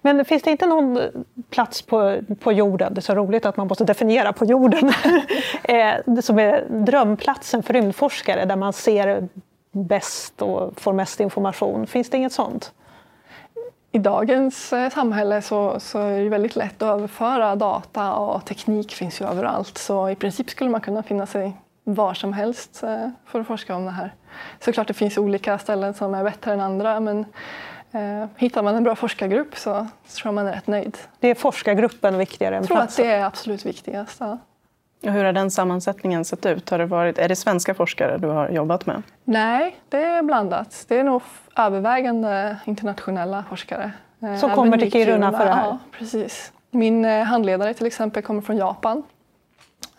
Men 0.02 0.26
finns 0.26 0.44
det 0.44 0.52
inte 0.52 0.66
någon 0.66 0.98
eh, 0.98 1.04
plats 1.50 1.82
på, 1.82 2.20
på 2.40 2.52
jorden, 2.52 2.94
det 2.94 3.00
är 3.00 3.02
så 3.02 3.16
roligt 3.16 3.46
att 3.46 3.58
man 3.58 3.68
måste 3.68 3.84
definiera 3.84 4.34
på 4.34 4.46
jorden, 4.46 4.92
eh, 5.64 6.22
som 6.22 6.40
är 6.40 6.66
drömplatsen 6.70 7.64
för 7.64 7.74
rymdforskare 7.74 8.46
där 8.46 8.56
man 8.56 8.74
ser 8.74 9.28
bäst 9.72 10.42
och 10.42 10.82
får 10.82 10.94
mest 10.94 11.20
information? 11.20 11.88
Finns 11.88 12.10
det 12.10 12.18
inget 12.18 12.34
sånt? 12.34 12.74
I 13.92 14.00
dagens 14.00 14.74
eh, 14.74 14.90
samhälle 14.90 15.42
så, 15.42 15.80
så, 15.80 16.00
är 16.00 16.24
det 16.24 16.30
väldigt 16.30 16.56
lätt 16.56 16.82
att 16.82 16.90
överföra 16.90 17.56
data 17.56 18.14
och 18.14 18.46
teknik 18.46 18.92
finns 18.92 19.22
ju 19.22 19.26
överallt. 19.26 19.78
Så 19.78 20.10
i 20.10 20.16
princip 20.16 20.50
skulle 20.50 20.70
man 20.70 20.82
kunna 20.82 21.04
finna 21.04 21.26
sig 21.26 21.58
var 21.84 22.14
som 22.14 22.34
helst 22.34 22.84
för 23.26 23.40
att 23.40 23.48
forska 23.48 23.76
om 23.76 23.86
det 23.86 23.92
här. 23.92 24.14
Såklart 24.60 24.88
det 24.88 24.94
finns 24.94 25.18
olika 25.18 25.58
ställen 25.58 25.94
som 25.94 26.14
är 26.14 26.24
bättre 26.24 26.54
än 26.54 26.62
andra 26.62 27.00
men 27.00 27.26
hittar 28.36 28.64
man 28.64 28.76
en 28.76 28.84
bra 28.84 28.96
forskargrupp 28.96 29.56
så, 29.58 29.72
tror 29.74 29.88
jag 30.24 30.34
man 30.34 30.48
är 30.48 30.54
rätt 30.54 30.68
nöjd. 30.68 30.98
Det 31.20 31.28
är 31.28 31.36
forskargruppen 31.36 32.18
viktigare 32.18 32.58
än 32.58 32.68
platsen? 32.68 32.78
Jag 32.82 32.90
tror 32.96 33.06
att 33.06 33.10
det 33.10 33.16
är 33.22 33.26
absolut 33.26 33.66
viktigast. 33.66 34.18
Ja. 34.20 34.38
Och 35.06 35.12
hur 35.12 35.24
har 35.26 35.34
den 35.34 35.52
sammansättningen 35.52 36.26
sett 36.26 36.46
ut? 36.46 36.70
Har 36.70 36.78
det 36.78 36.86
varit, 36.86 37.18
är 37.18 37.30
det 37.30 37.36
svenska 37.36 37.74
forskare 37.74 38.18
du 38.18 38.28
har 38.28 38.50
jobbat 38.50 38.86
med? 38.86 39.04
Nej, 39.24 39.76
det 39.90 40.04
är 40.04 40.22
blandat. 40.24 40.86
Det 40.88 41.00
är 41.00 41.04
nog 41.04 41.22
övervägande 41.56 42.58
internationella 42.66 43.44
forskare. 43.50 43.92
Eh, 44.22 44.36
Som 44.36 44.50
kommer 44.50 44.78
till 44.78 44.92
Kiruna 44.92 45.32
för 45.32 45.46
det 45.46 45.52
här? 45.52 45.66
Ja, 45.66 45.78
precis. 45.92 46.52
Min 46.72 47.06
eh, 47.06 47.24
handledare 47.24 47.74
till 47.74 47.86
exempel 47.86 48.24
kommer 48.24 48.42
från 48.42 48.58
Japan. 48.58 49.04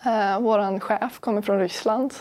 Eh, 0.06 0.40
Vår 0.40 0.80
chef 0.80 1.18
kommer 1.20 1.42
från 1.42 1.58
Ryssland. 1.58 2.14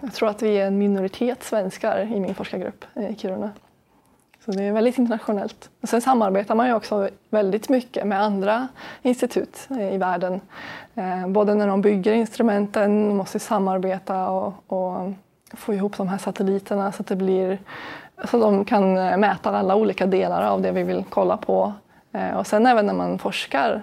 Jag 0.00 0.12
tror 0.14 0.28
att 0.28 0.42
vi 0.42 0.54
är 0.56 0.66
en 0.66 0.78
minoritet 0.78 1.42
svenskar 1.42 1.98
i 1.98 2.20
min 2.20 2.34
forskargrupp 2.34 2.84
i 2.94 3.14
Kiruna. 3.14 3.50
Så 4.44 4.50
det 4.50 4.62
är 4.62 4.72
väldigt 4.72 4.98
internationellt. 4.98 5.70
Och 5.80 5.88
sen 5.88 6.00
samarbetar 6.00 6.54
man 6.54 6.66
ju 6.66 6.74
också 6.74 7.08
väldigt 7.30 7.68
mycket 7.68 8.06
med 8.06 8.22
andra 8.22 8.68
institut 9.02 9.68
i 9.92 9.96
världen. 9.96 10.40
Eh, 10.94 11.28
både 11.28 11.54
när 11.54 11.66
de 11.66 11.80
bygger 11.80 12.12
instrumenten, 12.12 13.08
de 13.08 13.16
måste 13.16 13.38
samarbeta 13.38 14.30
och, 14.30 14.54
och 14.66 15.12
få 15.52 15.74
ihop 15.74 15.96
de 15.96 16.08
här 16.08 16.18
satelliterna 16.18 16.92
så 16.92 17.02
att 17.02 17.06
det 17.06 17.16
blir 17.16 17.58
så 18.30 18.38
de 18.38 18.64
kan 18.64 18.98
eh, 18.98 19.16
mäta 19.16 19.50
alla 19.50 19.74
olika 19.74 20.06
delar 20.06 20.42
av 20.42 20.62
det 20.62 20.72
vi 20.72 20.82
vill 20.82 21.04
kolla 21.10 21.36
på. 21.36 21.72
Eh, 22.12 22.36
och 22.36 22.46
sen 22.46 22.66
även 22.66 22.86
när 22.86 22.94
man 22.94 23.18
forskar 23.18 23.82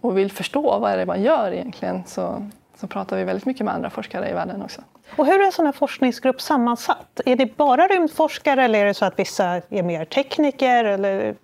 och 0.00 0.18
vill 0.18 0.32
förstå 0.32 0.78
vad 0.78 0.92
är 0.92 0.96
det 0.96 1.06
man 1.06 1.22
gör 1.22 1.52
egentligen 1.52 2.02
så, 2.06 2.48
så 2.76 2.86
pratar 2.86 3.16
vi 3.16 3.24
väldigt 3.24 3.46
mycket 3.46 3.64
med 3.64 3.74
andra 3.74 3.90
forskare 3.90 4.30
i 4.30 4.32
världen 4.32 4.62
också. 4.62 4.82
Och 5.16 5.26
hur 5.26 5.40
är 5.40 5.46
en 5.46 5.52
sån 5.52 5.66
här 5.66 5.72
forskningsgrupp 5.72 6.40
sammansatt? 6.40 7.20
Är 7.24 7.36
det 7.36 7.56
bara 7.56 7.86
rymdforskare 7.86 8.64
eller 8.64 8.78
är 8.78 8.86
det 8.86 8.94
så 8.94 9.04
att 9.04 9.18
vissa 9.18 9.44
är 9.70 9.82
mer 9.82 10.04
tekniker? 10.04 10.84
Eller? 10.84 11.34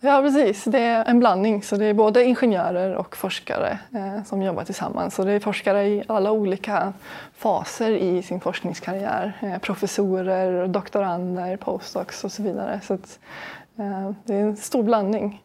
Ja, 0.00 0.22
precis. 0.22 0.64
Det 0.64 0.78
är 0.78 1.04
en 1.04 1.18
blandning. 1.18 1.62
Så 1.62 1.76
det 1.76 1.84
är 1.84 1.94
både 1.94 2.24
ingenjörer 2.24 2.94
och 2.94 3.16
forskare 3.16 3.78
eh, 3.94 4.24
som 4.24 4.42
jobbar 4.42 4.64
tillsammans. 4.64 5.14
Så 5.14 5.24
det 5.24 5.32
är 5.32 5.40
forskare 5.40 5.86
i 5.86 6.04
alla 6.06 6.30
olika 6.32 6.92
faser 7.36 7.90
i 7.90 8.22
sin 8.22 8.40
forskningskarriär. 8.40 9.32
Eh, 9.40 9.58
professorer, 9.58 10.66
doktorander, 10.66 11.56
postdocs 11.56 12.24
och 12.24 12.32
så 12.32 12.42
vidare. 12.42 12.80
Så 12.84 12.94
att, 12.94 13.18
eh, 13.78 14.10
det 14.24 14.34
är 14.34 14.40
en 14.40 14.56
stor 14.56 14.82
blandning. 14.82 15.42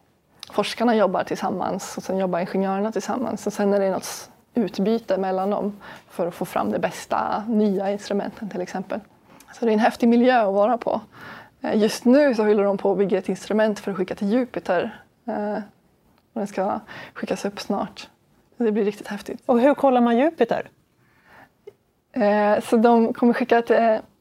Forskarna 0.52 0.96
jobbar 0.96 1.24
tillsammans 1.24 1.96
och 1.96 2.02
sen 2.02 2.18
jobbar 2.18 2.38
ingenjörerna 2.38 2.92
tillsammans. 2.92 3.46
Och 3.46 3.52
sen 3.52 3.74
är 3.74 3.80
det 3.80 3.90
något 3.90 4.30
utbyte 4.54 5.18
mellan 5.18 5.50
dem 5.50 5.72
för 6.08 6.26
att 6.26 6.34
få 6.34 6.44
fram 6.44 6.72
de 6.72 6.78
bästa 6.78 7.44
nya 7.48 7.90
instrumenten 7.90 8.50
till 8.50 8.60
exempel. 8.60 9.00
Så 9.52 9.64
det 9.64 9.70
är 9.70 9.72
en 9.72 9.78
häftig 9.78 10.08
miljö 10.08 10.40
att 10.40 10.54
vara 10.54 10.78
på. 10.78 11.00
Eh, 11.60 11.76
just 11.76 12.04
nu 12.04 12.34
så 12.34 12.44
håller 12.44 12.64
de 12.64 12.78
på 12.78 12.92
att 12.92 12.98
bygga 12.98 13.18
ett 13.18 13.28
instrument 13.28 13.80
för 13.80 13.90
att 13.90 13.96
skicka 13.96 14.14
till 14.14 14.32
Jupiter. 14.32 15.02
Eh, 15.26 15.54
och 16.32 16.40
den 16.40 16.46
ska 16.46 16.80
skickas 17.14 17.44
upp 17.44 17.60
snart. 17.60 18.08
Det 18.56 18.72
blir 18.72 18.84
riktigt 18.84 19.08
häftigt. 19.08 19.42
Och 19.46 19.60
hur 19.60 19.74
kollar 19.74 20.00
man 20.00 20.18
Jupiter? 20.18 20.68
Eh, 22.12 22.60
så 22.60 22.76
de 22.76 23.12
kommer 23.12 23.32
skicka 23.32 23.62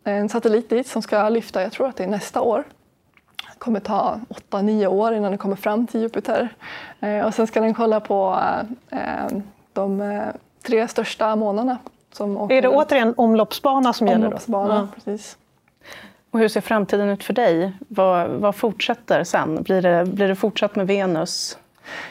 en 0.04 0.30
satellit 0.30 0.70
dit 0.70 0.88
som 0.88 1.02
ska 1.02 1.30
lyfta, 1.30 1.62
jag 1.62 1.72
tror 1.72 1.88
att 1.88 1.96
det 1.96 2.04
är 2.04 2.08
nästa 2.08 2.42
år. 2.42 2.64
Det 3.54 3.60
kommer 3.60 3.80
ta 3.80 4.20
8-9 4.50 4.88
år 4.88 5.14
innan 5.14 5.32
den 5.32 5.38
kommer 5.38 5.56
fram 5.56 5.88
till 5.88 6.02
Jupiter. 6.02 6.50
Och 7.26 7.34
sen 7.34 7.48
ska 7.48 7.62
den 7.62 7.74
kolla 7.74 8.00
på 8.00 8.40
de 9.80 10.22
tre 10.64 10.88
största 10.88 11.36
månaderna. 11.36 11.78
Som 12.12 12.52
är 12.52 12.62
det 12.62 12.68
återigen 12.68 13.14
omloppsbana 13.18 13.94
som 13.94 14.08
gäller? 14.08 14.26
Omloppsbana, 14.26 14.76
ja. 14.76 14.88
precis. 14.96 15.38
Och 16.32 16.40
hur 16.40 16.48
ser 16.48 16.62
framtiden 16.62 17.10
ut 17.10 17.24
för 17.24 17.34
dig? 17.34 17.74
Vad, 17.88 18.30
vad 18.30 18.56
fortsätter 18.56 19.24
sen? 19.24 19.64
Blir 19.64 19.82
det, 19.82 20.06
blir 20.06 20.28
det 20.28 20.36
fortsatt 20.36 20.76
med 20.76 20.88
Venus? 20.88 21.58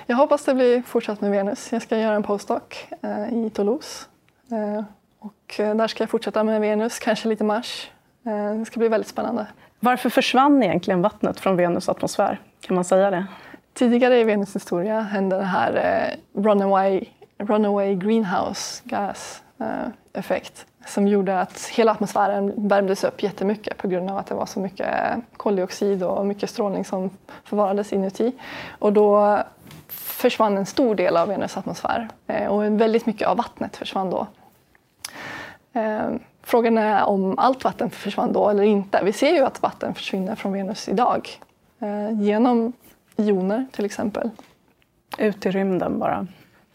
Jag 0.07 0.17
hoppas 0.17 0.45
det 0.45 0.55
blir 0.55 0.83
fortsatt 0.83 1.21
med 1.21 1.31
Venus. 1.31 1.73
Jag 1.73 1.83
ska 1.83 1.99
göra 1.99 2.17
en 2.17 2.23
postdoc 2.23 2.63
eh, 3.03 3.47
i 3.47 3.51
Toulouse. 3.51 4.07
Eh, 4.51 4.85
och 5.19 5.61
eh, 5.61 5.75
där 5.75 5.87
ska 5.87 6.03
jag 6.03 6.11
fortsätta 6.11 6.45
med 6.45 6.61
Venus, 6.61 6.99
kanske 6.99 7.29
lite 7.29 7.45
Mars. 7.45 7.91
Eh, 8.27 8.59
det 8.59 8.65
ska 8.65 8.79
bli 8.79 8.89
väldigt 8.89 9.09
spännande. 9.09 9.47
Varför 9.81 10.11
försvann 10.11 10.63
egentligen 10.63 11.03
vattnet 11.03 11.41
från 11.41 11.57
Venus 11.57 11.89
atmosfär? 11.89 12.41
Kan 12.61 12.75
man 12.75 12.85
säga 12.85 13.11
det? 13.11 13.27
Tidigare 13.75 14.21
i 14.21 14.25
Venus 14.25 14.57
historia 14.57 15.01
hände 15.01 15.37
den 15.37 15.45
här 15.45 15.75
eh, 15.75 16.43
runaway, 16.43 17.05
runaway 17.39 17.95
greenhouse 17.95 18.83
Gas-effekt 18.85 20.67
eh, 20.81 20.87
som 20.87 21.09
gjorde 21.09 21.41
att 21.41 21.69
hela 21.69 21.93
atmosfären 21.93 22.69
värmdes 22.69 23.05
upp 23.05 23.23
jättemycket 23.23 23.77
på 23.77 23.89
grund 23.89 24.11
av 24.11 24.19
att 24.19 24.27
det 24.27 24.35
var 24.35 24.47
så 24.47 24.61
mycket 24.61 24.87
eh, 24.87 25.17
koldioxid 25.37 26.03
och 26.03 26.27
mycket 26.27 26.51
strålning 26.51 26.85
som 26.85 27.11
förvarades 27.45 27.93
inuti. 27.93 28.33
Och 28.79 28.93
då 28.93 29.39
försvann 29.89 30.57
en 30.57 30.67
stor 30.67 30.95
del 30.95 31.17
av 31.17 31.29
Venus 31.29 31.57
atmosfär 31.57 32.09
eh, 32.27 32.47
och 32.47 32.81
väldigt 32.81 33.07
mycket 33.07 33.29
av 33.29 33.37
vattnet 33.37 33.77
försvann 33.77 34.11
då. 34.11 34.27
Frågan 36.43 36.79
är 36.79 37.05
om 37.05 37.39
allt 37.39 37.65
vatten 37.65 37.91
försvann 37.91 38.33
då 38.33 38.49
eller 38.49 38.63
inte. 38.63 39.01
Vi 39.05 39.13
ser 39.13 39.33
ju 39.33 39.45
att 39.45 39.63
vatten 39.63 39.95
försvinner 39.95 40.35
från 40.35 40.53
Venus 40.53 40.89
idag 40.89 41.29
genom 42.13 42.73
joner 43.17 43.67
till 43.73 43.85
exempel. 43.85 44.31
Ut 45.19 45.47
i 45.47 45.51
rymden 45.51 45.99
bara? 45.99 46.27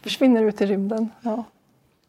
Försvinner 0.04 0.42
ut 0.42 0.60
i 0.60 0.66
rymden, 0.66 1.10
ja. 1.20 1.44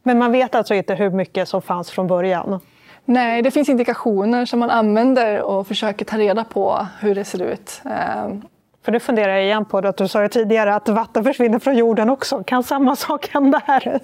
Men 0.04 0.18
man 0.18 0.32
vet 0.32 0.56
alltså 0.56 0.74
inte 0.74 0.96
hur 0.96 1.10
mycket 1.10 1.50
som 1.50 1.62
fanns 1.62 1.92
från 1.92 2.08
början? 2.08 2.60
Nej, 3.06 3.42
det 3.42 3.52
finns 3.52 3.70
indikationer 3.70 4.46
som 4.46 4.60
man 4.60 4.70
använder 4.70 5.42
och 5.42 5.68
försöker 5.68 6.06
ta 6.06 6.18
reda 6.18 6.44
på 6.44 6.88
hur 7.00 7.16
det 7.16 7.26
ser 7.26 7.42
ut. 7.42 7.82
Ehm, 7.86 8.42
För 8.84 8.92
det 8.92 9.00
funderar 9.00 9.34
jag 9.34 9.44
igen 9.44 9.66
på, 9.66 9.78
att 9.78 9.98
du 9.98 10.08
sa 10.08 10.20
det 10.20 10.30
tidigare 10.30 10.76
att 10.76 10.90
vatten 10.90 11.24
försvinner 11.24 11.60
från 11.60 11.76
jorden 11.76 12.10
också. 12.10 12.44
Kan 12.44 12.64
samma 12.64 12.96
sak 12.96 13.28
hända 13.28 13.62
här? 13.66 14.00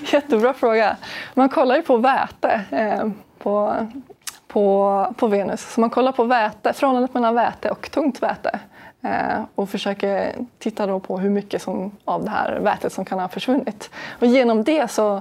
Jättebra 0.12 0.54
fråga. 0.54 0.96
Man 1.34 1.48
kollar 1.48 1.76
ju 1.76 1.82
på 1.82 1.96
väte 1.96 2.60
eh, 2.70 3.08
på, 3.38 3.74
på, 4.48 5.14
på 5.16 5.26
Venus. 5.26 5.72
Så 5.72 5.80
man 5.80 5.90
kollar 5.90 6.12
på 6.12 6.24
väte, 6.24 6.72
förhållandet 6.72 7.14
mellan 7.14 7.34
väte 7.34 7.70
och 7.70 7.90
tungt 7.90 8.22
väte. 8.22 8.58
Eh, 9.02 9.42
och 9.54 9.68
försöker 9.68 10.34
titta 10.58 10.86
då 10.86 11.00
på 11.00 11.18
hur 11.18 11.30
mycket 11.30 11.62
som, 11.62 11.92
av 12.04 12.24
det 12.24 12.30
här 12.30 12.60
vätet 12.60 12.92
som 12.92 13.04
kan 13.04 13.18
ha 13.18 13.28
försvunnit. 13.28 13.90
Och 14.18 14.26
genom 14.26 14.64
det 14.64 14.90
så 14.90 15.20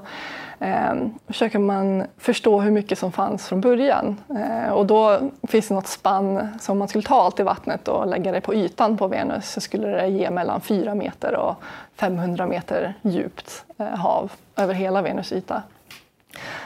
eh, 0.59 0.93
försöker 1.27 1.59
man 1.59 2.03
förstå 2.17 2.61
hur 2.61 2.71
mycket 2.71 2.99
som 2.99 3.11
fanns 3.11 3.47
från 3.47 3.61
början. 3.61 4.17
Eh, 4.39 4.71
och 4.71 4.85
då 4.85 5.19
finns 5.47 5.67
det 5.67 5.73
något 5.73 5.87
spann, 5.87 6.47
så 6.59 6.71
om 6.71 6.77
man 6.77 6.87
skulle 6.87 7.03
ta 7.03 7.21
allt 7.21 7.39
i 7.39 7.43
vattnet 7.43 7.87
och 7.87 8.07
lägga 8.07 8.31
det 8.31 8.41
på 8.41 8.53
ytan 8.53 8.97
på 8.97 9.07
Venus 9.07 9.51
så 9.51 9.61
skulle 9.61 9.87
det 9.87 10.07
ge 10.07 10.29
mellan 10.29 10.61
4 10.61 10.95
meter 10.95 11.35
och 11.35 11.55
500 11.95 12.47
meter 12.47 12.93
djupt 13.01 13.65
eh, 13.77 13.87
hav 13.87 14.31
över 14.55 14.73
hela 14.73 15.01
Venus 15.01 15.31
yta. 15.31 15.63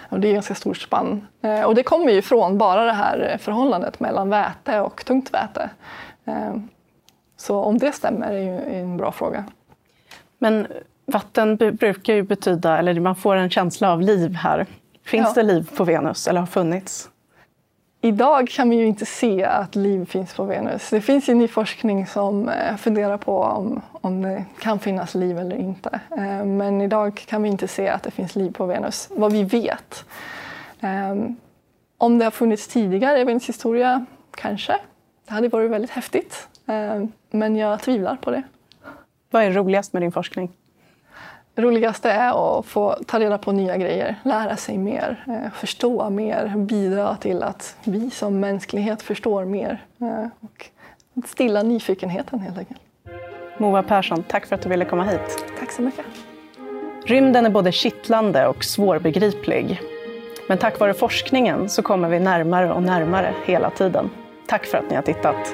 Och 0.10 0.19
det 0.19 0.28
är 0.28 0.34
ganska 0.34 0.56
stort 0.56 0.78
spann. 0.78 1.28
Eh, 1.41 1.62
och 1.62 1.76
det 1.76 1.84
kommer 1.84 2.12
ju 2.12 2.21
från 2.21 2.58
bara 2.58 2.86
det 2.86 2.91
här 2.91 3.38
förhållandet 3.41 3.99
mellan 3.99 4.30
väte 4.30 4.80
och 4.80 5.06
tungt 5.06 5.34
väte. 5.34 5.69
Eh, 6.26 6.54
så 7.43 7.60
om 7.60 7.77
det 7.77 7.91
stämmer 7.91 8.32
är 8.32 8.39
ju 8.39 8.82
en 8.82 8.97
bra 8.97 9.12
fråga. 9.12 9.43
Men 10.38 10.67
vatten 11.06 11.56
brukar 11.56 12.13
ju 12.13 12.23
betyda, 12.23 12.77
eller 12.77 12.99
man 12.99 13.15
får 13.15 13.36
en 13.36 13.49
känsla 13.49 13.91
av 13.91 14.01
liv 14.01 14.34
här. 14.34 14.65
Finns 15.06 15.27
ja. 15.27 15.34
det 15.41 15.43
liv 15.43 15.69
på 15.75 15.84
Venus 15.84 16.27
eller 16.27 16.39
har 16.39 16.47
funnits? 16.47 17.10
Idag 18.01 18.49
kan 18.49 18.69
vi 18.69 18.75
ju 18.75 18.86
inte 18.86 19.06
se 19.06 19.43
att 19.43 19.75
liv 19.75 20.06
finns 20.06 20.34
på 20.34 20.43
Venus. 20.43 20.89
Det 20.89 21.01
finns 21.01 21.29
ju 21.29 21.34
ny 21.34 21.47
forskning 21.47 22.08
som 22.08 22.49
eh, 22.49 22.75
funderar 22.75 23.17
på 23.17 23.39
om, 23.39 23.82
om 23.91 24.21
det 24.21 24.45
kan 24.60 24.79
finnas 24.79 25.15
liv 25.15 25.38
eller 25.38 25.56
inte. 25.56 25.99
Eh, 26.17 26.45
men 26.45 26.82
idag 26.82 27.23
kan 27.27 27.43
vi 27.43 27.49
inte 27.49 27.67
se 27.67 27.88
att 27.88 28.03
det 28.03 28.12
finns 28.12 28.36
liv 28.36 28.51
på 28.51 28.65
Venus, 28.65 29.10
vad 29.12 29.32
vi 29.32 29.43
vet. 29.43 30.06
Eh, 30.79 31.15
om 31.97 32.17
det 32.17 32.25
har 32.25 32.32
funnits 32.32 32.67
tidigare 32.67 33.19
i 33.19 33.23
Venus 33.23 33.49
historia, 33.49 34.06
kanske. 34.36 34.75
Det 35.27 35.34
hade 35.34 35.47
varit 35.47 35.71
väldigt 35.71 35.91
häftigt. 35.91 36.47
Men 37.32 37.56
jag 37.56 37.80
tvivlar 37.82 38.15
på 38.15 38.32
det. 38.32 38.43
Vad 39.30 39.43
är 39.43 39.52
roligast 39.52 39.93
med 39.93 40.02
din 40.02 40.12
forskning? 40.12 40.52
Det 41.56 41.62
roligaste 41.62 42.12
är 42.12 42.60
att 42.60 42.65
få 42.65 42.95
ta 43.08 43.19
reda 43.19 43.38
på 43.38 43.52
nya 43.52 43.78
grejer, 43.78 44.15
lära 44.23 44.58
sig 44.58 44.78
mer, 44.78 45.23
eh, 45.28 45.52
förstå 45.52 46.10
mer, 46.10 46.54
bidra 46.58 47.15
till 47.15 47.43
att 47.43 47.76
vi 47.84 48.10
som 48.10 48.39
mänsklighet 48.39 49.02
förstår 49.02 49.45
mer 49.45 49.84
eh, 50.02 50.28
och 50.39 50.69
stilla 51.28 51.63
nyfikenheten 51.63 52.39
helt 52.39 52.58
enkelt. 52.58 52.80
Moa 53.58 53.84
Persson, 53.84 54.23
tack 54.23 54.45
för 54.45 54.56
att 54.56 54.62
du 54.62 54.69
ville 54.69 54.86
komma 54.86 55.04
hit. 55.04 55.45
Tack 55.60 55.71
så 55.71 55.82
mycket. 55.82 56.06
Rymden 57.06 57.45
är 57.45 57.49
både 57.49 57.71
kittlande 57.71 58.47
och 58.47 58.63
svårbegriplig. 58.63 59.82
Men 60.47 60.58
tack 60.58 60.80
vare 60.80 60.93
forskningen 60.93 61.69
så 61.69 61.82
kommer 61.82 62.10
vi 62.10 62.19
närmare 62.19 62.73
och 62.73 62.84
närmare 62.84 63.34
hela 63.45 63.69
tiden. 63.69 64.10
Tack 64.47 64.65
för 64.65 64.78
att 64.78 64.89
ni 64.89 64.95
har 64.95 65.04
tittat. 65.04 65.54